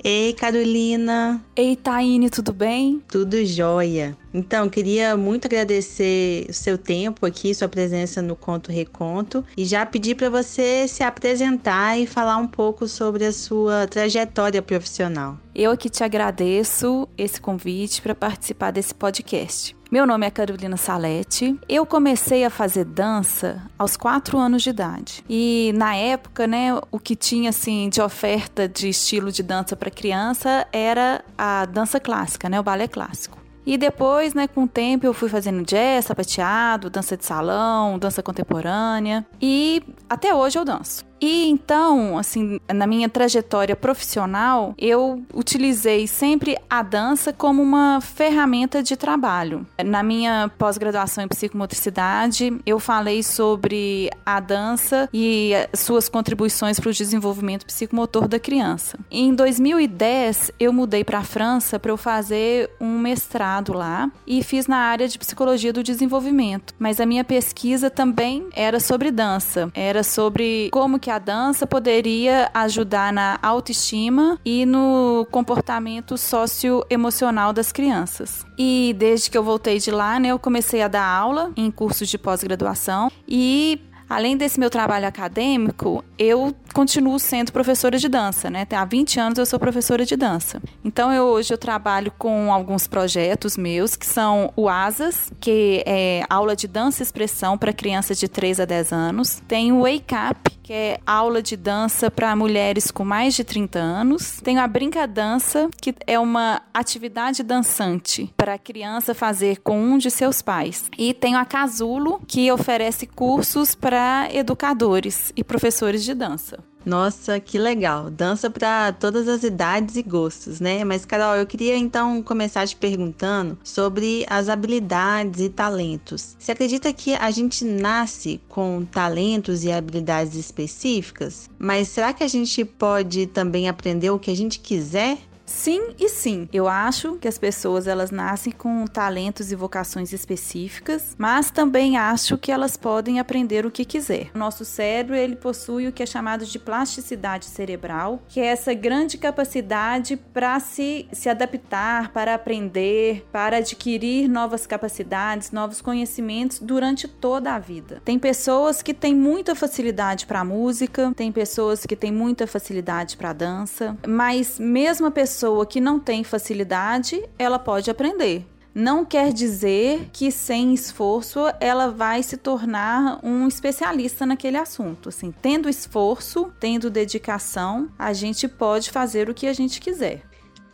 Ei, 0.03 0.33
Carolina. 0.33 1.41
Ei, 1.55 1.77
Taine, 1.77 2.29
tudo 2.29 2.51
bem? 2.51 3.01
Tudo 3.07 3.45
jóia. 3.45 4.17
Então, 4.33 4.67
queria 4.67 5.15
muito 5.15 5.45
agradecer 5.45 6.45
o 6.49 6.53
seu 6.53 6.77
tempo 6.77 7.25
aqui, 7.25 7.55
sua 7.55 7.69
presença 7.69 8.21
no 8.21 8.35
Conto 8.35 8.69
Reconto 8.69 9.45
e 9.55 9.63
já 9.63 9.85
pedir 9.85 10.15
para 10.15 10.29
você 10.29 10.87
se 10.89 11.03
apresentar 11.03 11.97
e 11.97 12.05
falar 12.05 12.35
um 12.35 12.47
pouco 12.47 12.85
sobre 12.85 13.25
a 13.25 13.31
sua 13.31 13.87
trajetória 13.87 14.61
profissional. 14.61 15.37
Eu 15.55 15.71
aqui 15.71 15.89
te 15.89 16.03
agradeço 16.03 17.07
esse 17.17 17.39
convite 17.39 18.01
para 18.01 18.13
participar 18.13 18.71
desse 18.71 18.93
podcast. 18.93 19.73
Meu 19.93 20.07
nome 20.07 20.25
é 20.25 20.31
Carolina 20.31 20.75
Salete. 20.75 21.55
Eu 21.69 21.85
comecei 21.85 22.43
a 22.43 22.49
fazer 22.49 22.83
dança 22.83 23.61
aos 23.77 23.95
quatro 23.95 24.39
anos 24.39 24.63
de 24.63 24.71
idade. 24.71 25.23
E 25.29 25.71
na 25.75 25.95
época, 25.95 26.47
né, 26.47 26.69
o 26.89 26.97
que 26.97 27.15
tinha 27.15 27.51
assim 27.51 27.89
de 27.89 28.01
oferta 28.01 28.67
de 28.67 28.89
estilo 28.89 29.31
de 29.31 29.43
dança 29.43 29.75
para 29.75 29.91
criança 29.91 30.65
era 30.73 31.23
a 31.37 31.65
dança 31.65 31.99
clássica, 31.99 32.49
né, 32.49 32.59
o 32.59 32.63
balé 32.63 32.87
clássico. 32.87 33.37
E 33.67 33.77
depois, 33.77 34.33
né, 34.33 34.47
com 34.47 34.63
o 34.63 34.67
tempo, 34.67 35.05
eu 35.05 35.13
fui 35.13 35.29
fazendo 35.29 35.63
jazz, 35.63 36.05
sapateado, 36.05 36.89
dança 36.89 37.15
de 37.15 37.23
salão, 37.23 37.99
dança 37.99 38.23
contemporânea. 38.23 39.23
E 39.39 39.83
até 40.09 40.33
hoje 40.33 40.57
eu 40.57 40.65
danço. 40.65 41.05
E 41.25 41.47
então, 41.47 42.17
assim, 42.17 42.59
na 42.67 42.85
minha 42.85 43.07
trajetória 43.07 43.77
profissional, 43.77 44.75
eu 44.77 45.23
utilizei 45.33 46.05
sempre 46.05 46.57
a 46.69 46.83
dança 46.83 47.31
como 47.31 47.63
uma 47.63 48.01
ferramenta 48.01 48.83
de 48.83 48.97
trabalho. 48.97 49.65
Na 49.85 50.03
minha 50.03 50.51
pós-graduação 50.57 51.23
em 51.23 51.27
psicomotricidade, 51.29 52.51
eu 52.65 52.77
falei 52.77 53.23
sobre 53.23 54.09
a 54.25 54.41
dança 54.41 55.07
e 55.13 55.53
suas 55.73 56.09
contribuições 56.09 56.77
para 56.77 56.89
o 56.89 56.93
desenvolvimento 56.93 57.65
psicomotor 57.67 58.27
da 58.27 58.37
criança. 58.37 58.99
Em 59.09 59.33
2010, 59.33 60.51
eu 60.59 60.73
mudei 60.73 61.05
para 61.05 61.19
a 61.19 61.23
França 61.23 61.79
para 61.79 61.91
eu 61.91 61.95
fazer 61.95 62.69
um 62.81 62.99
mestrado 62.99 63.71
lá 63.71 64.11
e 64.27 64.43
fiz 64.43 64.67
na 64.67 64.75
área 64.75 65.07
de 65.07 65.17
psicologia 65.17 65.71
do 65.71 65.81
desenvolvimento. 65.81 66.75
Mas 66.77 66.99
a 66.99 67.05
minha 67.05 67.23
pesquisa 67.23 67.89
também 67.89 68.49
era 68.51 68.77
sobre 68.81 69.09
dança, 69.09 69.71
era 69.73 70.03
sobre 70.03 70.67
como 70.69 70.99
que 70.99 71.12
a 71.13 71.19
dança 71.19 71.67
poderia 71.67 72.49
ajudar 72.53 73.13
na 73.13 73.37
autoestima 73.41 74.39
e 74.43 74.65
no 74.65 75.27
comportamento 75.31 76.17
socioemocional 76.17 77.53
das 77.53 77.71
crianças. 77.71 78.45
E 78.57 78.95
desde 78.97 79.29
que 79.29 79.37
eu 79.37 79.43
voltei 79.43 79.79
de 79.79 79.91
lá, 79.91 80.19
né, 80.19 80.29
eu 80.29 80.39
comecei 80.39 80.81
a 80.81 80.87
dar 80.87 81.05
aula 81.05 81.51
em 81.55 81.69
cursos 81.69 82.09
de 82.09 82.17
pós-graduação 82.17 83.11
e 83.27 83.79
Além 84.09 84.37
desse 84.37 84.59
meu 84.59 84.69
trabalho 84.69 85.07
acadêmico, 85.07 86.03
eu 86.19 86.53
continuo 86.71 87.17
sendo 87.17 87.51
professora 87.51 87.97
de 87.97 88.07
dança, 88.07 88.47
né? 88.47 88.67
Há 88.69 88.85
20 88.85 89.19
anos 89.19 89.39
eu 89.39 89.45
sou 89.45 89.59
professora 89.59 90.05
de 90.05 90.15
dança. 90.15 90.61
Então 90.85 91.11
eu 91.11 91.23
hoje 91.23 91.51
eu 91.51 91.57
trabalho 91.57 92.11
com 92.15 92.53
alguns 92.53 92.85
projetos 92.85 93.57
meus, 93.57 93.95
que 93.95 94.05
são 94.05 94.53
o 94.55 94.69
ASAS, 94.69 95.31
que 95.39 95.83
é 95.87 96.23
aula 96.29 96.55
de 96.55 96.67
dança 96.67 97.01
e 97.01 97.03
expressão 97.03 97.57
para 97.57 97.73
crianças 97.73 98.19
de 98.19 98.27
3 98.27 98.59
a 98.59 98.65
10 98.65 98.91
anos. 98.91 99.41
Tem 99.47 99.71
o 99.71 99.81
Wake 99.81 100.13
Up, 100.13 100.51
que 100.63 100.71
é 100.71 100.99
aula 101.05 101.41
de 101.41 101.57
dança 101.57 102.09
para 102.09 102.35
mulheres 102.35 102.89
com 102.89 103.03
mais 103.03 103.35
de 103.35 103.43
30 103.43 103.77
anos. 103.77 104.39
Tem 104.41 104.57
a 104.57 104.67
Brincadança, 104.67 105.69
que 105.79 105.93
é 106.07 106.17
uma 106.17 106.61
atividade 106.73 107.43
dançante 107.43 108.33
para 108.37 108.53
a 108.53 108.57
criança 108.57 109.13
fazer 109.13 109.59
com 109.61 109.79
um 109.79 109.97
de 109.97 110.09
seus 110.09 110.41
pais. 110.41 110.85
E 110.97 111.13
tem 111.13 111.35
a 111.35 111.43
Casulo, 111.45 112.21
que 112.25 112.51
oferece 112.51 113.05
cursos 113.05 113.75
para 113.75 114.29
educadores 114.31 115.33
e 115.35 115.43
professores 115.43 116.03
de 116.03 116.13
dança. 116.13 116.63
Nossa, 116.85 117.39
que 117.39 117.57
legal! 117.57 118.09
Dança 118.09 118.49
para 118.49 118.91
todas 118.91 119.27
as 119.27 119.43
idades 119.43 119.95
e 119.95 120.03
gostos, 120.03 120.59
né? 120.59 120.83
Mas, 120.83 121.05
Carol, 121.05 121.35
eu 121.35 121.45
queria 121.45 121.77
então 121.77 122.21
começar 122.21 122.67
te 122.67 122.75
perguntando 122.75 123.57
sobre 123.63 124.25
as 124.29 124.49
habilidades 124.49 125.39
e 125.39 125.49
talentos. 125.49 126.35
Você 126.37 126.51
acredita 126.51 126.91
que 126.91 127.15
a 127.15 127.31
gente 127.31 127.63
nasce 127.63 128.41
com 128.49 128.83
talentos 128.83 129.63
e 129.63 129.71
habilidades 129.71 130.35
específicas? 130.35 131.49
Mas 131.57 131.87
será 131.87 132.11
que 132.11 132.23
a 132.23 132.27
gente 132.27 132.65
pode 132.65 133.27
também 133.27 133.69
aprender 133.69 134.09
o 134.09 134.19
que 134.19 134.31
a 134.31 134.35
gente 134.35 134.59
quiser? 134.59 135.17
Sim 135.53 135.93
e 135.99 136.09
sim. 136.09 136.49
Eu 136.51 136.67
acho 136.67 137.15
que 137.21 137.27
as 137.27 137.37
pessoas 137.37 137.87
elas 137.87 138.11
nascem 138.11 138.51
com 138.51 138.85
talentos 138.85 139.51
e 139.51 139.55
vocações 139.55 140.11
específicas, 140.11 141.15
mas 141.17 141.51
também 141.51 141.95
acho 141.95 142.37
que 142.37 142.51
elas 142.51 142.75
podem 142.75 143.19
aprender 143.19 143.65
o 143.65 143.71
que 143.71 143.85
quiser. 143.85 144.31
O 144.33 144.37
nosso 144.37 144.65
cérebro 144.65 145.15
ele 145.15 145.35
possui 145.35 145.87
o 145.87 145.91
que 145.93 146.01
é 146.01 146.05
chamado 146.05 146.43
de 146.43 146.57
plasticidade 146.57 147.45
cerebral, 147.45 148.21
que 148.27 148.39
é 148.41 148.47
essa 148.47 148.73
grande 148.73 149.17
capacidade 149.17 150.17
para 150.17 150.59
se, 150.59 151.07
se 151.13 151.29
adaptar, 151.29 152.11
para 152.11 152.33
aprender, 152.33 153.25
para 153.31 153.57
adquirir 153.57 154.27
novas 154.27 154.65
capacidades, 154.65 155.51
novos 155.51 155.81
conhecimentos 155.81 156.59
durante 156.59 157.07
toda 157.07 157.53
a 157.53 157.59
vida. 157.59 158.01
Tem 158.03 158.17
pessoas 158.17 158.81
que 158.81 158.93
têm 158.93 159.15
muita 159.15 159.55
facilidade 159.55 160.25
para 160.25 160.43
música, 160.43 161.13
tem 161.15 161.31
pessoas 161.31 161.85
que 161.85 161.95
têm 161.95 162.11
muita 162.11 162.47
facilidade 162.47 163.15
para 163.15 163.31
dança, 163.33 163.95
mas 164.05 164.59
mesmo 164.59 165.05
a 165.05 165.11
pessoa 165.11 165.42
pessoa 165.43 165.65
que 165.65 165.81
não 165.81 165.99
tem 165.99 166.23
facilidade, 166.23 167.21
ela 167.37 167.59
pode 167.59 167.91
aprender. 167.91 168.45
Não 168.73 169.03
quer 169.03 169.33
dizer 169.33 170.09
que 170.13 170.31
sem 170.31 170.73
esforço 170.73 171.41
ela 171.59 171.91
vai 171.91 172.23
se 172.23 172.37
tornar 172.37 173.19
um 173.21 173.45
especialista 173.45 174.25
naquele 174.25 174.55
assunto. 174.55 175.09
Assim, 175.09 175.33
tendo 175.41 175.67
esforço, 175.67 176.49
tendo 176.61 176.89
dedicação, 176.89 177.89
a 177.99 178.13
gente 178.13 178.47
pode 178.47 178.89
fazer 178.89 179.29
o 179.29 179.33
que 179.33 179.47
a 179.47 179.53
gente 179.53 179.81
quiser. 179.81 180.23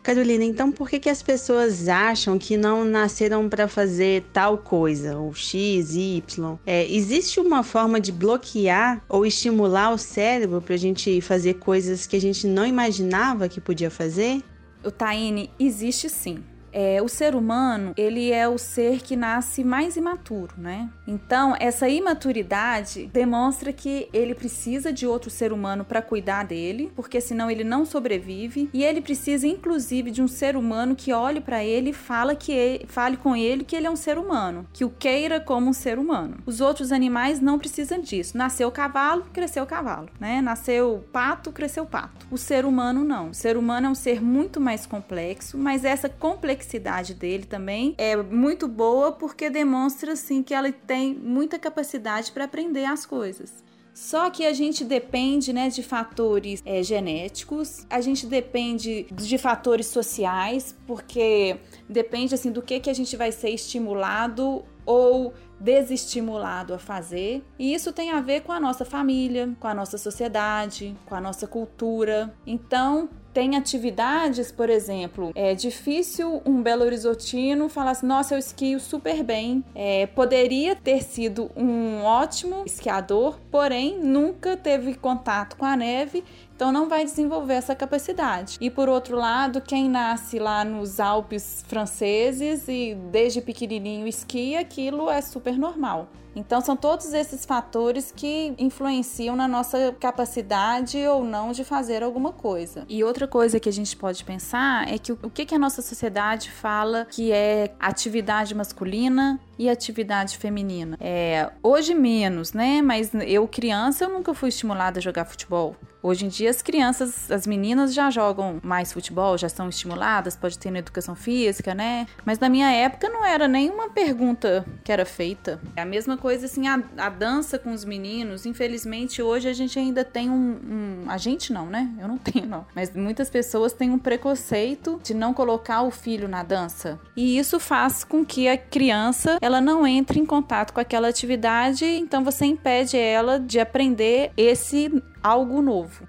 Carolina, 0.03 0.43
então 0.43 0.71
por 0.71 0.89
que, 0.89 0.99
que 0.99 1.09
as 1.09 1.21
pessoas 1.21 1.87
acham 1.87 2.39
que 2.39 2.55
não 2.55 2.85
nasceram 2.85 3.49
para 3.49 3.67
fazer 3.67 4.23
tal 4.31 4.57
coisa, 4.57 5.17
ou 5.17 5.33
X, 5.33 5.93
Y? 5.93 6.57
É, 6.65 6.89
existe 6.89 7.39
uma 7.39 7.63
forma 7.63 7.99
de 7.99 8.11
bloquear 8.11 9.03
ou 9.09 9.25
estimular 9.25 9.91
o 9.91 9.97
cérebro 9.97 10.61
para 10.61 10.75
a 10.75 10.77
gente 10.77 11.19
fazer 11.21 11.55
coisas 11.55 12.07
que 12.07 12.15
a 12.15 12.21
gente 12.21 12.47
não 12.47 12.65
imaginava 12.65 13.49
que 13.49 13.59
podia 13.59 13.91
fazer? 13.91 14.41
O 14.83 14.91
Taine 14.91 15.49
existe 15.59 16.09
sim. 16.09 16.43
É, 16.71 17.01
o 17.01 17.07
ser 17.07 17.35
humano, 17.35 17.93
ele 17.97 18.31
é 18.31 18.47
o 18.47 18.57
ser 18.57 19.01
que 19.01 19.15
nasce 19.15 19.63
mais 19.63 19.95
imaturo, 19.97 20.53
né? 20.57 20.89
Então, 21.07 21.55
essa 21.59 21.89
imaturidade 21.89 23.09
demonstra 23.11 23.73
que 23.73 24.07
ele 24.13 24.35
precisa 24.35 24.93
de 24.93 25.07
outro 25.07 25.29
ser 25.29 25.51
humano 25.51 25.83
para 25.83 26.01
cuidar 26.01 26.45
dele, 26.45 26.91
porque 26.95 27.19
senão 27.19 27.49
ele 27.49 27.63
não 27.63 27.85
sobrevive, 27.85 28.69
e 28.73 28.83
ele 28.83 29.01
precisa 29.01 29.47
inclusive 29.47 30.11
de 30.11 30.21
um 30.21 30.27
ser 30.27 30.55
humano 30.55 30.95
que 30.95 31.11
olhe 31.11 31.41
para 31.41 31.63
ele 31.63 31.89
e 31.89 31.93
fala 31.93 32.35
que 32.35 32.51
ele, 32.51 32.85
fale 32.87 33.17
com 33.17 33.35
ele 33.35 33.63
que 33.63 33.75
ele 33.75 33.87
é 33.87 33.91
um 33.91 33.95
ser 33.95 34.17
humano, 34.17 34.65
que 34.71 34.85
o 34.85 34.89
queira 34.89 35.39
como 35.39 35.69
um 35.69 35.73
ser 35.73 35.97
humano. 35.97 36.37
Os 36.45 36.61
outros 36.61 36.91
animais 36.91 37.39
não 37.39 37.57
precisam 37.57 37.99
disso. 37.99 38.37
Nasceu 38.37 38.71
cavalo, 38.71 39.25
cresceu 39.33 39.65
cavalo, 39.65 40.09
né? 40.19 40.41
Nasceu 40.41 41.03
pato, 41.11 41.51
cresceu 41.51 41.85
pato. 41.85 42.27
O 42.29 42.37
ser 42.37 42.65
humano 42.65 43.03
não. 43.03 43.29
O 43.29 43.33
ser 43.33 43.57
humano 43.57 43.87
é 43.87 43.89
um 43.89 43.95
ser 43.95 44.21
muito 44.21 44.59
mais 44.59 44.85
complexo, 44.85 45.57
mas 45.57 45.83
essa 45.83 46.09
complexidade 46.09 46.58
complexidade 46.59 47.13
dele 47.13 47.45
também 47.45 47.95
é 47.97 48.15
muito 48.17 48.67
boa 48.67 49.13
porque 49.13 49.49
demonstra 49.49 50.13
assim 50.13 50.43
que 50.43 50.53
ela 50.53 50.71
tem 50.71 51.15
muita 51.15 51.57
capacidade 51.57 52.31
para 52.31 52.43
aprender 52.43 52.85
as 52.85 53.05
coisas. 53.05 53.63
Só 53.93 54.29
que 54.29 54.45
a 54.45 54.53
gente 54.53 54.83
depende 54.83 55.51
né, 55.51 55.67
de 55.69 55.83
fatores 55.83 56.61
é, 56.65 56.81
genéticos, 56.83 57.85
a 57.89 57.99
gente 57.99 58.25
depende 58.25 59.07
de 59.11 59.37
fatores 59.37 59.87
sociais, 59.87 60.75
porque 60.87 61.57
depende 61.87 62.33
assim 62.33 62.51
do 62.51 62.61
que, 62.61 62.79
que 62.79 62.89
a 62.89 62.93
gente 62.93 63.17
vai 63.17 63.31
ser 63.31 63.49
estimulado 63.49 64.63
ou 64.85 65.33
desestimulado 65.59 66.73
a 66.73 66.79
fazer. 66.79 67.43
E 67.57 67.73
isso 67.73 67.91
tem 67.91 68.11
a 68.11 68.21
ver 68.21 68.41
com 68.41 68.53
a 68.53 68.59
nossa 68.59 68.85
família, 68.85 69.53
com 69.59 69.67
a 69.67 69.73
nossa 69.73 69.97
sociedade, 69.97 70.95
com 71.05 71.15
a 71.15 71.19
nossa 71.19 71.45
cultura. 71.45 72.33
Então, 72.47 73.09
tem 73.33 73.55
atividades, 73.55 74.51
por 74.51 74.69
exemplo, 74.69 75.31
é 75.35 75.53
difícil 75.53 76.41
um 76.45 76.61
Belo 76.61 76.83
Horizontino 76.83 77.69
falar 77.69 77.91
assim: 77.91 78.05
nossa, 78.05 78.35
eu 78.35 78.39
esquio 78.39 78.79
super 78.79 79.23
bem. 79.23 79.63
É, 79.75 80.07
poderia 80.07 80.75
ter 80.75 81.03
sido 81.03 81.51
um 81.55 82.01
ótimo 82.03 82.63
esquiador, 82.65 83.39
porém 83.51 83.99
nunca 83.99 84.57
teve 84.57 84.95
contato 84.95 85.55
com 85.55 85.65
a 85.65 85.75
neve 85.75 86.23
então 86.59 86.73
não 86.73 86.89
vai 86.89 87.05
desenvolver 87.05 87.53
essa 87.53 87.73
capacidade. 87.73 88.57
E 88.59 88.69
por 88.69 88.89
outro 88.89 89.15
lado, 89.15 89.61
quem 89.61 89.87
nasce 89.87 90.37
lá 90.37 90.65
nos 90.65 90.99
Alpes 90.99 91.63
franceses 91.65 92.67
e 92.67 92.97
desde 93.09 93.39
pequenininho 93.39 94.05
esquia, 94.05 94.59
aquilo 94.59 95.09
é 95.09 95.21
super 95.21 95.57
normal. 95.57 96.09
Então, 96.35 96.61
são 96.61 96.75
todos 96.75 97.13
esses 97.13 97.45
fatores 97.45 98.13
que 98.15 98.53
influenciam 98.57 99.35
na 99.35 99.47
nossa 99.47 99.95
capacidade 99.99 100.97
ou 101.07 101.23
não 101.23 101.51
de 101.51 101.63
fazer 101.63 102.03
alguma 102.03 102.31
coisa. 102.31 102.85
E 102.87 103.03
outra 103.03 103.27
coisa 103.27 103.59
que 103.59 103.69
a 103.69 103.73
gente 103.73 103.95
pode 103.95 104.23
pensar 104.23 104.87
é 104.87 104.97
que 104.97 105.11
o 105.11 105.29
que, 105.29 105.45
que 105.45 105.55
a 105.55 105.59
nossa 105.59 105.81
sociedade 105.81 106.51
fala 106.51 107.05
que 107.09 107.31
é 107.31 107.73
atividade 107.79 108.53
masculina 108.55 109.39
e 109.57 109.69
atividade 109.69 110.37
feminina. 110.37 110.97
É, 111.01 111.51
hoje 111.61 111.93
menos, 111.93 112.53
né? 112.53 112.81
Mas 112.81 113.11
eu, 113.13 113.45
criança, 113.47 114.05
eu 114.05 114.09
nunca 114.09 114.33
fui 114.33 114.49
estimulada 114.49 114.99
a 114.99 115.01
jogar 115.01 115.25
futebol. 115.25 115.75
Hoje 116.01 116.25
em 116.25 116.29
dia 116.29 116.49
as 116.49 116.61
crianças, 116.61 117.29
as 117.29 117.45
meninas 117.45 117.93
já 117.93 118.09
jogam 118.09 118.59
mais 118.63 118.93
futebol, 118.93 119.37
já 119.37 119.49
são 119.49 119.67
estimuladas, 119.67 120.35
pode 120.35 120.57
ter 120.57 120.71
na 120.71 120.79
educação 120.79 121.13
física, 121.13 121.75
né? 121.75 122.07
Mas 122.25 122.39
na 122.39 122.47
minha 122.47 122.71
época 122.71 123.09
não 123.09 123.25
era 123.25 123.47
nenhuma 123.47 123.89
pergunta 123.89 124.65
que 124.83 124.91
era 124.91 125.05
feita. 125.05 125.59
É 125.75 125.81
a 125.81 125.85
mesma 125.85 126.15
coisa 126.15 126.45
assim, 126.45 126.67
a, 126.67 126.81
a 126.97 127.09
dança 127.09 127.59
com 127.59 127.73
os 127.73 127.83
meninos, 127.83 128.45
infelizmente 128.45 129.21
hoje 129.21 129.49
a 129.49 129.53
gente 129.53 129.77
ainda 129.77 130.05
tem 130.05 130.29
um, 130.29 131.03
um, 131.05 131.09
A 131.09 131.17
gente 131.17 131.51
não, 131.51 131.65
né? 131.65 131.89
Eu 131.99 132.07
não 132.07 132.17
tenho, 132.19 132.45
não. 132.45 132.65
Mas 132.73 132.95
muitas 132.95 133.29
pessoas 133.29 133.73
têm 133.73 133.89
um 133.89 133.99
preconceito 133.99 135.01
de 135.03 135.13
não 135.13 135.33
colocar 135.33 135.81
o 135.81 135.91
filho 135.91 136.29
na 136.29 136.43
dança. 136.43 136.97
E 137.15 137.37
isso 137.37 137.59
faz 137.59 138.05
com 138.05 138.23
que 138.23 138.47
a 138.47 138.57
criança 138.57 139.37
ela 139.41 139.59
não 139.59 139.85
entre 139.85 140.17
em 140.17 140.25
contato 140.25 140.71
com 140.71 140.79
aquela 140.79 141.09
atividade, 141.09 141.83
então 141.85 142.23
você 142.23 142.45
impede 142.45 142.97
ela 142.97 143.37
de 143.37 143.59
aprender 143.59 144.31
esse 144.37 144.91
algo 145.23 145.61
novo. 145.61 146.07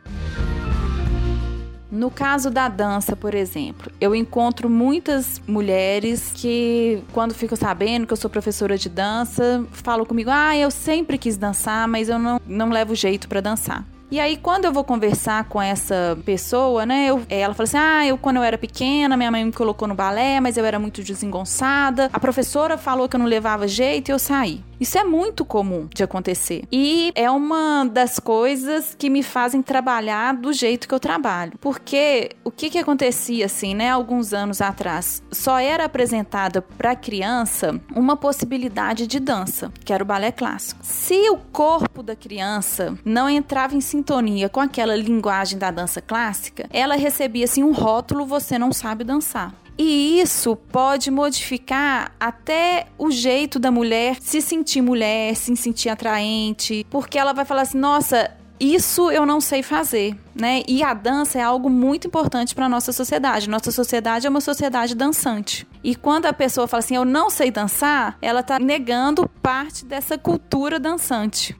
No 1.90 2.09
caso 2.09 2.51
da 2.51 2.68
dança, 2.68 3.16
por 3.16 3.35
exemplo, 3.35 3.90
eu 4.01 4.14
encontro 4.14 4.70
muitas 4.70 5.42
mulheres 5.44 6.31
que, 6.33 7.03
quando 7.12 7.35
ficam 7.35 7.57
sabendo 7.57 8.07
que 8.07 8.12
eu 8.12 8.16
sou 8.16 8.31
professora 8.31 8.79
de 8.79 8.88
dança, 8.88 9.66
falam 9.73 10.07
comigo: 10.07 10.31
Ah, 10.33 10.57
eu 10.57 10.70
sempre 10.70 11.18
quis 11.18 11.37
dançar, 11.37 11.88
mas 11.88 12.09
eu 12.09 12.18
não, 12.18 12.40
não 12.46 12.70
levo 12.70 12.94
jeito 12.94 13.29
para 13.29 13.40
dançar. 13.40 13.85
E 14.11 14.18
aí, 14.18 14.37
quando 14.37 14.64
eu 14.64 14.73
vou 14.73 14.83
conversar 14.83 15.44
com 15.44 15.62
essa 15.62 16.18
pessoa, 16.25 16.85
né, 16.85 17.07
eu, 17.07 17.23
ela 17.29 17.55
fala 17.55 17.64
assim: 17.64 17.79
ah, 17.79 18.07
eu 18.07 18.18
quando 18.18 18.38
eu 18.38 18.42
era 18.42 18.59
pequena, 18.59 19.16
minha 19.16 19.31
mãe 19.31 19.44
me 19.44 19.53
colocou 19.53 19.87
no 19.87 19.94
balé, 19.94 20.40
mas 20.40 20.57
eu 20.57 20.64
era 20.64 20.81
muito 20.81 21.01
desengonçada. 21.03 22.11
A 22.12 22.18
professora 22.18 22.77
falou 22.77 23.09
que 23.09 23.14
eu 23.14 23.20
não 23.20 23.27
levava 23.27 23.68
jeito 23.68 24.09
e 24.09 24.12
eu 24.12 24.18
saí. 24.18 24.64
Isso 24.81 24.96
é 24.96 25.05
muito 25.05 25.44
comum 25.44 25.87
de 25.94 26.03
acontecer. 26.03 26.64
E 26.73 27.12
é 27.14 27.31
uma 27.31 27.85
das 27.85 28.18
coisas 28.18 28.96
que 28.99 29.11
me 29.11 29.23
fazem 29.23 29.61
trabalhar 29.61 30.35
do 30.35 30.55
jeito 30.55 30.88
que 30.88 30.94
eu 30.94 30.99
trabalho. 30.99 31.53
Porque 31.61 32.31
o 32.42 32.51
que, 32.51 32.70
que 32.70 32.79
acontecia 32.79 33.44
assim, 33.44 33.75
né, 33.75 33.90
alguns 33.90 34.33
anos 34.33 34.62
atrás? 34.62 35.23
Só 35.31 35.59
era 35.59 35.85
apresentada 35.85 36.62
para 36.62 36.96
criança 36.96 37.79
uma 37.94 38.16
possibilidade 38.16 39.07
de 39.07 39.20
dança, 39.20 39.70
que 39.85 39.92
era 39.92 40.03
o 40.03 40.07
balé 40.07 40.33
clássico. 40.33 40.81
Se 40.83 41.29
o 41.29 41.37
corpo 41.37 42.03
da 42.03 42.16
criança 42.16 42.99
não 43.05 43.29
entrava 43.29 43.75
em 43.75 43.83
sintonia 43.83 43.99
com 44.48 44.60
aquela 44.60 44.96
linguagem 44.96 45.58
da 45.58 45.70
dança 45.70 46.00
clássica, 46.00 46.66
ela 46.70 46.96
recebia 46.96 47.44
assim 47.44 47.62
um 47.62 47.72
rótulo: 47.72 48.26
você 48.26 48.58
não 48.58 48.72
sabe 48.72 49.04
dançar. 49.04 49.54
E 49.78 50.20
isso 50.20 50.56
pode 50.56 51.10
modificar 51.10 52.12
até 52.20 52.86
o 52.98 53.10
jeito 53.10 53.58
da 53.58 53.70
mulher 53.70 54.18
se 54.20 54.42
sentir 54.42 54.82
mulher, 54.82 55.34
se 55.34 55.56
sentir 55.56 55.88
atraente, 55.88 56.86
porque 56.90 57.18
ela 57.18 57.32
vai 57.32 57.44
falar 57.44 57.62
assim: 57.62 57.78
nossa, 57.78 58.30
isso 58.60 59.10
eu 59.10 59.24
não 59.24 59.40
sei 59.40 59.62
fazer, 59.62 60.14
né? 60.34 60.62
E 60.68 60.82
a 60.82 60.92
dança 60.92 61.38
é 61.38 61.42
algo 61.42 61.70
muito 61.70 62.06
importante 62.06 62.54
para 62.54 62.68
nossa 62.68 62.92
sociedade. 62.92 63.48
Nossa 63.48 63.72
sociedade 63.72 64.26
é 64.26 64.30
uma 64.30 64.42
sociedade 64.42 64.94
dançante. 64.94 65.66
E 65.82 65.96
quando 65.96 66.26
a 66.26 66.32
pessoa 66.32 66.68
fala 66.68 66.80
assim, 66.80 66.94
eu 66.94 67.06
não 67.06 67.30
sei 67.30 67.50
dançar, 67.50 68.18
ela 68.20 68.40
está 68.40 68.58
negando 68.58 69.26
parte 69.42 69.86
dessa 69.86 70.18
cultura 70.18 70.78
dançante. 70.78 71.58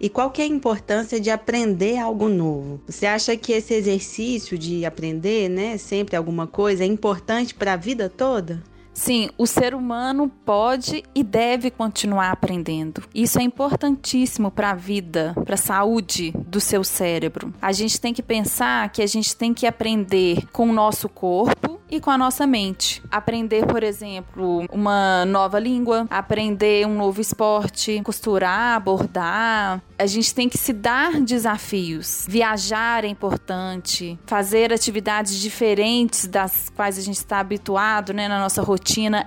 E 0.00 0.08
qual 0.08 0.30
que 0.30 0.40
é 0.40 0.44
a 0.46 0.48
importância 0.48 1.20
de 1.20 1.28
aprender 1.28 1.98
algo 1.98 2.26
novo? 2.26 2.80
Você 2.88 3.04
acha 3.04 3.36
que 3.36 3.52
esse 3.52 3.74
exercício 3.74 4.56
de 4.56 4.86
aprender, 4.86 5.50
né, 5.50 5.76
sempre 5.76 6.16
alguma 6.16 6.46
coisa, 6.46 6.82
é 6.82 6.86
importante 6.86 7.54
para 7.54 7.74
a 7.74 7.76
vida 7.76 8.08
toda? 8.08 8.62
Sim, 8.92 9.30
o 9.38 9.46
ser 9.46 9.74
humano 9.74 10.30
pode 10.44 11.02
e 11.14 11.22
deve 11.22 11.70
continuar 11.70 12.30
aprendendo. 12.30 13.02
Isso 13.14 13.38
é 13.38 13.42
importantíssimo 13.42 14.50
para 14.50 14.70
a 14.70 14.74
vida, 14.74 15.34
para 15.44 15.54
a 15.54 15.58
saúde 15.58 16.32
do 16.46 16.60
seu 16.60 16.84
cérebro. 16.84 17.54
A 17.62 17.72
gente 17.72 18.00
tem 18.00 18.12
que 18.12 18.22
pensar 18.22 18.88
que 18.90 19.02
a 19.02 19.06
gente 19.06 19.34
tem 19.36 19.54
que 19.54 19.66
aprender 19.66 20.46
com 20.52 20.68
o 20.68 20.72
nosso 20.72 21.08
corpo 21.08 21.80
e 21.90 22.00
com 22.00 22.10
a 22.10 22.18
nossa 22.18 22.46
mente. 22.46 23.02
Aprender, 23.10 23.66
por 23.66 23.82
exemplo, 23.82 24.66
uma 24.70 25.24
nova 25.24 25.58
língua, 25.58 26.06
aprender 26.10 26.86
um 26.86 26.94
novo 26.94 27.20
esporte, 27.20 28.00
costurar, 28.04 28.80
bordar. 28.80 29.82
A 29.98 30.06
gente 30.06 30.34
tem 30.34 30.48
que 30.48 30.58
se 30.58 30.72
dar 30.72 31.20
desafios. 31.20 32.26
Viajar 32.28 33.04
é 33.04 33.08
importante, 33.08 34.18
fazer 34.26 34.72
atividades 34.72 35.36
diferentes 35.36 36.26
das 36.26 36.70
quais 36.74 36.98
a 36.98 37.02
gente 37.02 37.16
está 37.16 37.40
habituado 37.40 38.12
né, 38.12 38.28
na 38.28 38.38
nossa 38.38 38.62
rotina 38.62 38.79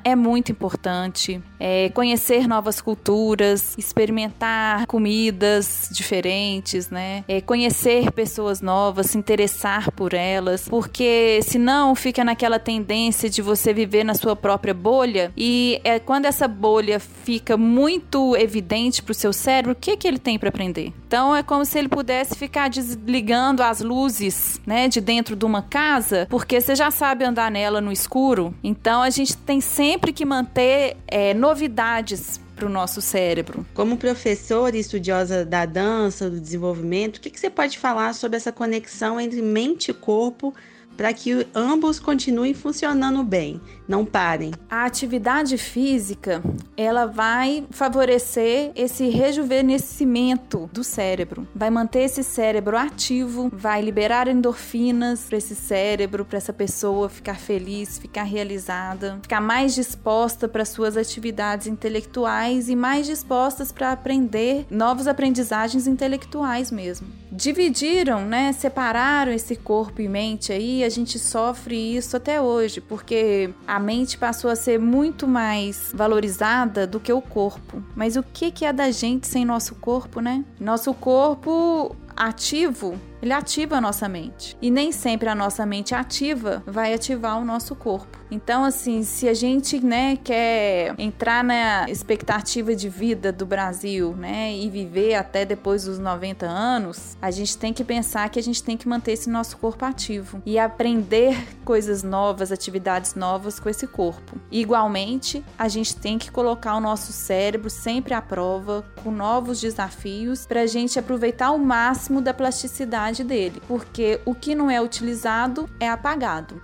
é 0.03 0.15
muito 0.15 0.51
importante. 0.51 1.41
É, 1.59 1.89
conhecer 1.89 2.47
novas 2.47 2.81
culturas, 2.81 3.75
experimentar 3.77 4.85
comidas 4.87 5.89
diferentes, 5.91 6.89
né? 6.89 7.23
É, 7.27 7.41
conhecer 7.41 8.11
pessoas 8.11 8.61
novas, 8.61 9.07
se 9.07 9.17
interessar 9.17 9.91
por 9.91 10.13
elas, 10.13 10.67
porque 10.67 11.39
senão 11.43 11.95
fica 11.95 12.23
naquela 12.23 12.53
aquela 12.53 12.59
tendência 12.59 13.29
de 13.29 13.41
você 13.41 13.73
viver 13.73 14.03
na 14.03 14.13
sua 14.13 14.35
própria 14.35 14.73
bolha 14.73 15.31
e 15.35 15.79
é 15.83 15.97
quando 15.97 16.25
essa 16.25 16.47
bolha 16.47 16.99
fica 16.99 17.55
muito 17.55 18.35
evidente 18.35 19.01
para 19.01 19.11
o 19.11 19.15
seu 19.15 19.31
cérebro, 19.31 19.71
o 19.71 19.75
que 19.75 19.95
que 19.97 20.07
ele 20.07 20.19
tem 20.19 20.37
para 20.37 20.49
aprender? 20.49 20.93
Então 21.07 21.35
é 21.35 21.41
como 21.41 21.63
se 21.65 21.79
ele 21.79 21.87
pudesse 21.87 22.35
ficar 22.35 22.69
desligando 22.69 23.63
as 23.63 23.81
luzes, 23.81 24.59
né, 24.65 24.87
de 24.87 24.99
dentro 24.99 25.35
de 25.35 25.45
uma 25.45 25.61
casa, 25.61 26.27
porque 26.29 26.59
você 26.59 26.75
já 26.75 26.91
sabe 26.91 27.23
andar 27.23 27.49
nela 27.49 27.79
no 27.79 27.91
escuro. 27.91 28.53
Então 28.63 29.01
a 29.01 29.09
gente 29.09 29.37
tem 29.45 29.62
sempre 29.62 30.12
que 30.12 30.25
manter 30.25 30.97
é, 31.08 31.34
novidades 31.34 32.39
para 32.56 32.65
o 32.65 32.69
nosso 32.69 33.01
cérebro. 33.01 33.65
Como 33.73 33.97
professora 33.97 34.75
e 34.77 34.79
estudiosa 34.79 35.43
da 35.45 35.65
dança, 35.65 36.29
do 36.29 36.39
desenvolvimento, 36.39 37.17
o 37.17 37.21
que, 37.21 37.29
que 37.29 37.39
você 37.39 37.49
pode 37.49 37.77
falar 37.77 38.13
sobre 38.13 38.38
essa 38.38 38.51
conexão 38.51 39.19
entre 39.19 39.41
mente 39.41 39.91
e 39.91 39.93
corpo 39.93 40.53
para 40.95 41.12
que 41.12 41.47
ambos 41.56 41.99
continuem 41.99 42.53
funcionando 42.53 43.23
bem, 43.23 43.60
não 43.88 44.06
parem. 44.06 44.52
A 44.69 44.86
atividade 44.86 45.58
física, 45.58 46.41
ela 46.76 47.06
vai 47.06 47.65
favorecer 47.72 48.72
esse 48.76 49.10
rejuvenescimento 49.10 50.69
do 50.72 50.84
cérebro, 50.84 51.48
vai 51.54 51.69
manter 51.69 52.04
esse 52.04 52.24
cérebro 52.24 52.78
ativo, 52.78 53.50
vai 53.54 53.82
liberar 53.82 54.28
endorfinas 54.28 55.26
para 55.28 55.38
esse 55.38 55.56
cérebro, 55.56 56.26
para 56.26 56.38
essa 56.38 56.54
pessoa 56.54 57.10
ficar 57.10 57.36
feliz, 57.36 57.98
ficar 57.98 58.24
realizada, 58.24 59.19
ficar 59.22 59.41
mais 59.41 59.76
disposta 59.76 60.48
para 60.48 60.65
suas 60.65 60.98
atividades 60.98 61.67
intelectuais 61.67 62.69
e 62.69 62.76
mais 62.76 63.06
dispostas 63.06 63.72
para 63.72 63.91
aprender 63.91 64.65
novas 64.69 65.08
aprendizagens 65.08 65.88
intelectuais 65.88 66.72
mesmo. 66.72 67.08
Dividiram, 67.32 68.22
né, 68.26 68.52
separaram 68.54 69.32
esse 69.32 69.56
corpo 69.56 70.02
e 70.02 70.08
mente 70.08 70.52
aí 70.52 70.84
a 70.84 70.89
gente 70.89 71.17
sofre 71.17 71.96
isso 71.96 72.15
até 72.15 72.39
hoje, 72.39 72.80
porque 72.80 73.50
mente 73.79 74.17
passou 74.17 74.49
a 74.49 74.55
ser 74.55 74.79
muito 74.79 75.27
mais 75.27 75.91
valorizada 75.93 76.86
do 76.86 76.99
que 76.99 77.12
o 77.12 77.21
corpo. 77.21 77.83
Mas 77.95 78.15
o 78.15 78.23
que 78.23 78.65
é 78.65 78.73
da 78.73 78.91
gente 78.91 79.27
sem 79.27 79.45
nosso 79.45 79.75
corpo, 79.75 80.19
né? 80.19 80.43
Nosso 80.59 80.93
corpo 80.93 81.95
ativo 82.15 82.99
ele 83.23 83.32
ativa 83.32 83.78
a 83.78 83.82
nossa 83.82 84.10
mente. 84.10 84.58
E 84.62 84.69
nem 84.69 84.91
sempre 84.91 85.30
a 85.30 85.36
nossa 85.36 85.65
mente 85.65 85.95
ativa 85.95 86.62
vai 86.67 86.93
ativar 86.93 87.39
o 87.39 87.45
nosso 87.45 87.73
corpo. 87.73 88.21
Então, 88.30 88.65
assim, 88.65 89.04
se 89.04 89.30
a 89.30 89.34
gente, 89.34 89.80
né, 89.80 90.17
quer 90.17 90.93
entrar 90.97 91.41
na 91.41 91.89
expectativa 91.89 92.76
de 92.76 92.89
vida 92.89 93.32
do 93.32 93.45
Brasil, 93.45 94.13
né, 94.13 94.54
e 94.54 94.69
viver 94.69 95.13
até 95.13 95.45
depois 95.45 95.86
dos 95.86 95.99
90 95.99 96.45
anos, 96.45 97.15
a 97.21 97.32
gente 97.32 97.56
tem 97.58 97.71
que 97.71 97.84
pensar 97.84 98.28
que 98.30 98.39
a 98.39 98.43
gente 98.43 98.62
tem 98.62 98.76
que 98.76 98.89
manter 98.89 99.13
esse 99.13 99.30
nosso 99.30 99.56
corpo 99.58 99.86
ativo 99.86 100.41
e 100.45 100.60
aprender 100.60 101.38
coisas 101.63 102.04
novas, 102.04 102.52
atividades 102.52 103.15
novas 103.15 103.58
com 103.58 103.69
esse 103.69 103.88
corpo. 103.88 104.36
Igualmente, 104.52 105.45
a 105.58 105.69
gente 105.69 105.95
tem 105.95 106.17
que 106.17 106.32
colocar 106.32 106.76
o 106.76 106.82
nosso 106.82 107.13
cérebro 107.13 107.69
sempre 107.69 108.13
à 108.13 108.21
prova 108.21 108.84
com 109.02 109.12
novos 109.12 109.62
desafios 109.62 110.45
para 110.45 110.62
a 110.62 110.67
gente 110.67 110.97
aproveitar 110.97 111.52
o 111.52 111.60
máximo 111.60 112.02
da 112.21 112.33
plasticidade 112.33 113.23
dele, 113.23 113.61
porque 113.67 114.19
o 114.25 114.35
que 114.35 114.55
não 114.55 114.69
é 114.69 114.81
utilizado 114.81 115.69
é 115.79 115.89
apagado. 115.89 116.61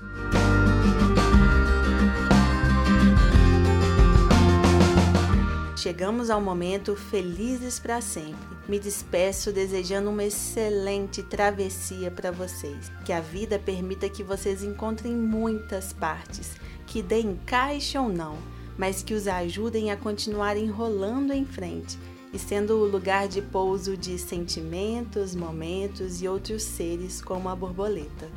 Chegamos 5.76 6.30
ao 6.30 6.42
momento 6.42 6.94
felizes 6.94 7.80
para 7.80 8.02
sempre. 8.02 8.36
Me 8.68 8.78
despeço 8.78 9.54
desejando 9.54 10.10
uma 10.10 10.26
excelente 10.26 11.24
travessia 11.24 12.12
para 12.12 12.32
vocês. 12.32 12.92
Que 13.06 13.14
a 13.14 13.22
vida 13.22 13.58
permita 13.58 14.10
que 14.10 14.22
vocês 14.22 14.62
encontrem 14.62 15.16
muitas 15.16 15.94
partes, 15.94 16.52
que 16.86 17.02
deem 17.02 17.40
caixa 17.46 18.02
ou 18.02 18.10
não, 18.10 18.38
mas 18.78 19.02
que 19.02 19.14
os 19.14 19.26
ajudem 19.26 19.90
a 19.90 19.96
continuarem 19.96 20.70
rolando 20.70 21.32
em 21.32 21.46
frente 21.46 21.98
e 22.34 22.40
sendo 22.40 22.78
o 22.78 22.88
lugar 22.88 23.28
de 23.28 23.42
pouso 23.42 23.98
de 23.98 24.18
sentimentos, 24.18 25.36
momentos 25.36 26.22
e 26.22 26.28
outros 26.28 26.64
seres 26.64 27.22
como 27.22 27.50
a 27.50 27.56
borboleta. 27.56 28.30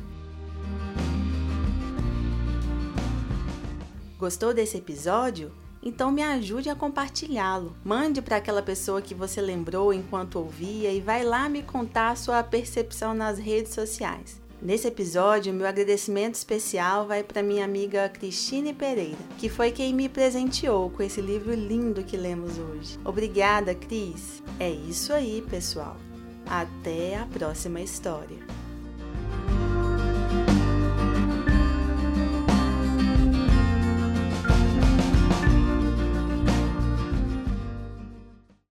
Gostou 4.17 4.53
desse 4.53 4.77
episódio? 4.77 5.51
Então 5.85 6.09
me 6.09 6.23
ajude 6.23 6.69
a 6.69 6.75
compartilhá-lo. 6.75 7.75
Mande 7.83 8.21
para 8.21 8.37
aquela 8.37 8.61
pessoa 8.61 9.01
que 9.01 9.13
você 9.13 9.41
lembrou 9.41 9.93
enquanto 9.93 10.37
ouvia 10.37 10.91
e 10.93 11.01
vai 11.01 11.25
lá 11.25 11.49
me 11.49 11.61
contar 11.61 12.11
a 12.11 12.15
sua 12.15 12.41
percepção 12.41 13.13
nas 13.13 13.37
redes 13.37 13.73
sociais. 13.73 14.42
Nesse 14.63 14.87
episódio, 14.87 15.53
meu 15.53 15.67
agradecimento 15.67 16.35
especial 16.35 17.05
vai 17.05 17.21
para 17.21 17.43
minha 17.43 17.65
amiga 17.65 18.07
Cristine 18.07 18.73
Pereira, 18.73 19.17
que 19.37 19.49
foi 19.49 19.73
quem 19.73 19.93
me 19.93 20.07
presenteou 20.07 20.89
com 20.89 21.03
esse 21.03 21.19
livro 21.19 21.53
lindo 21.53 22.01
que 22.01 22.15
lemos 22.15 22.57
hoje. 22.57 22.97
Obrigada, 23.03 23.75
Cris! 23.75 24.41
É 24.57 24.69
isso 24.69 25.11
aí, 25.11 25.43
pessoal. 25.49 25.97
Até 26.45 27.17
a 27.17 27.25
próxima 27.25 27.81
história. 27.81 28.37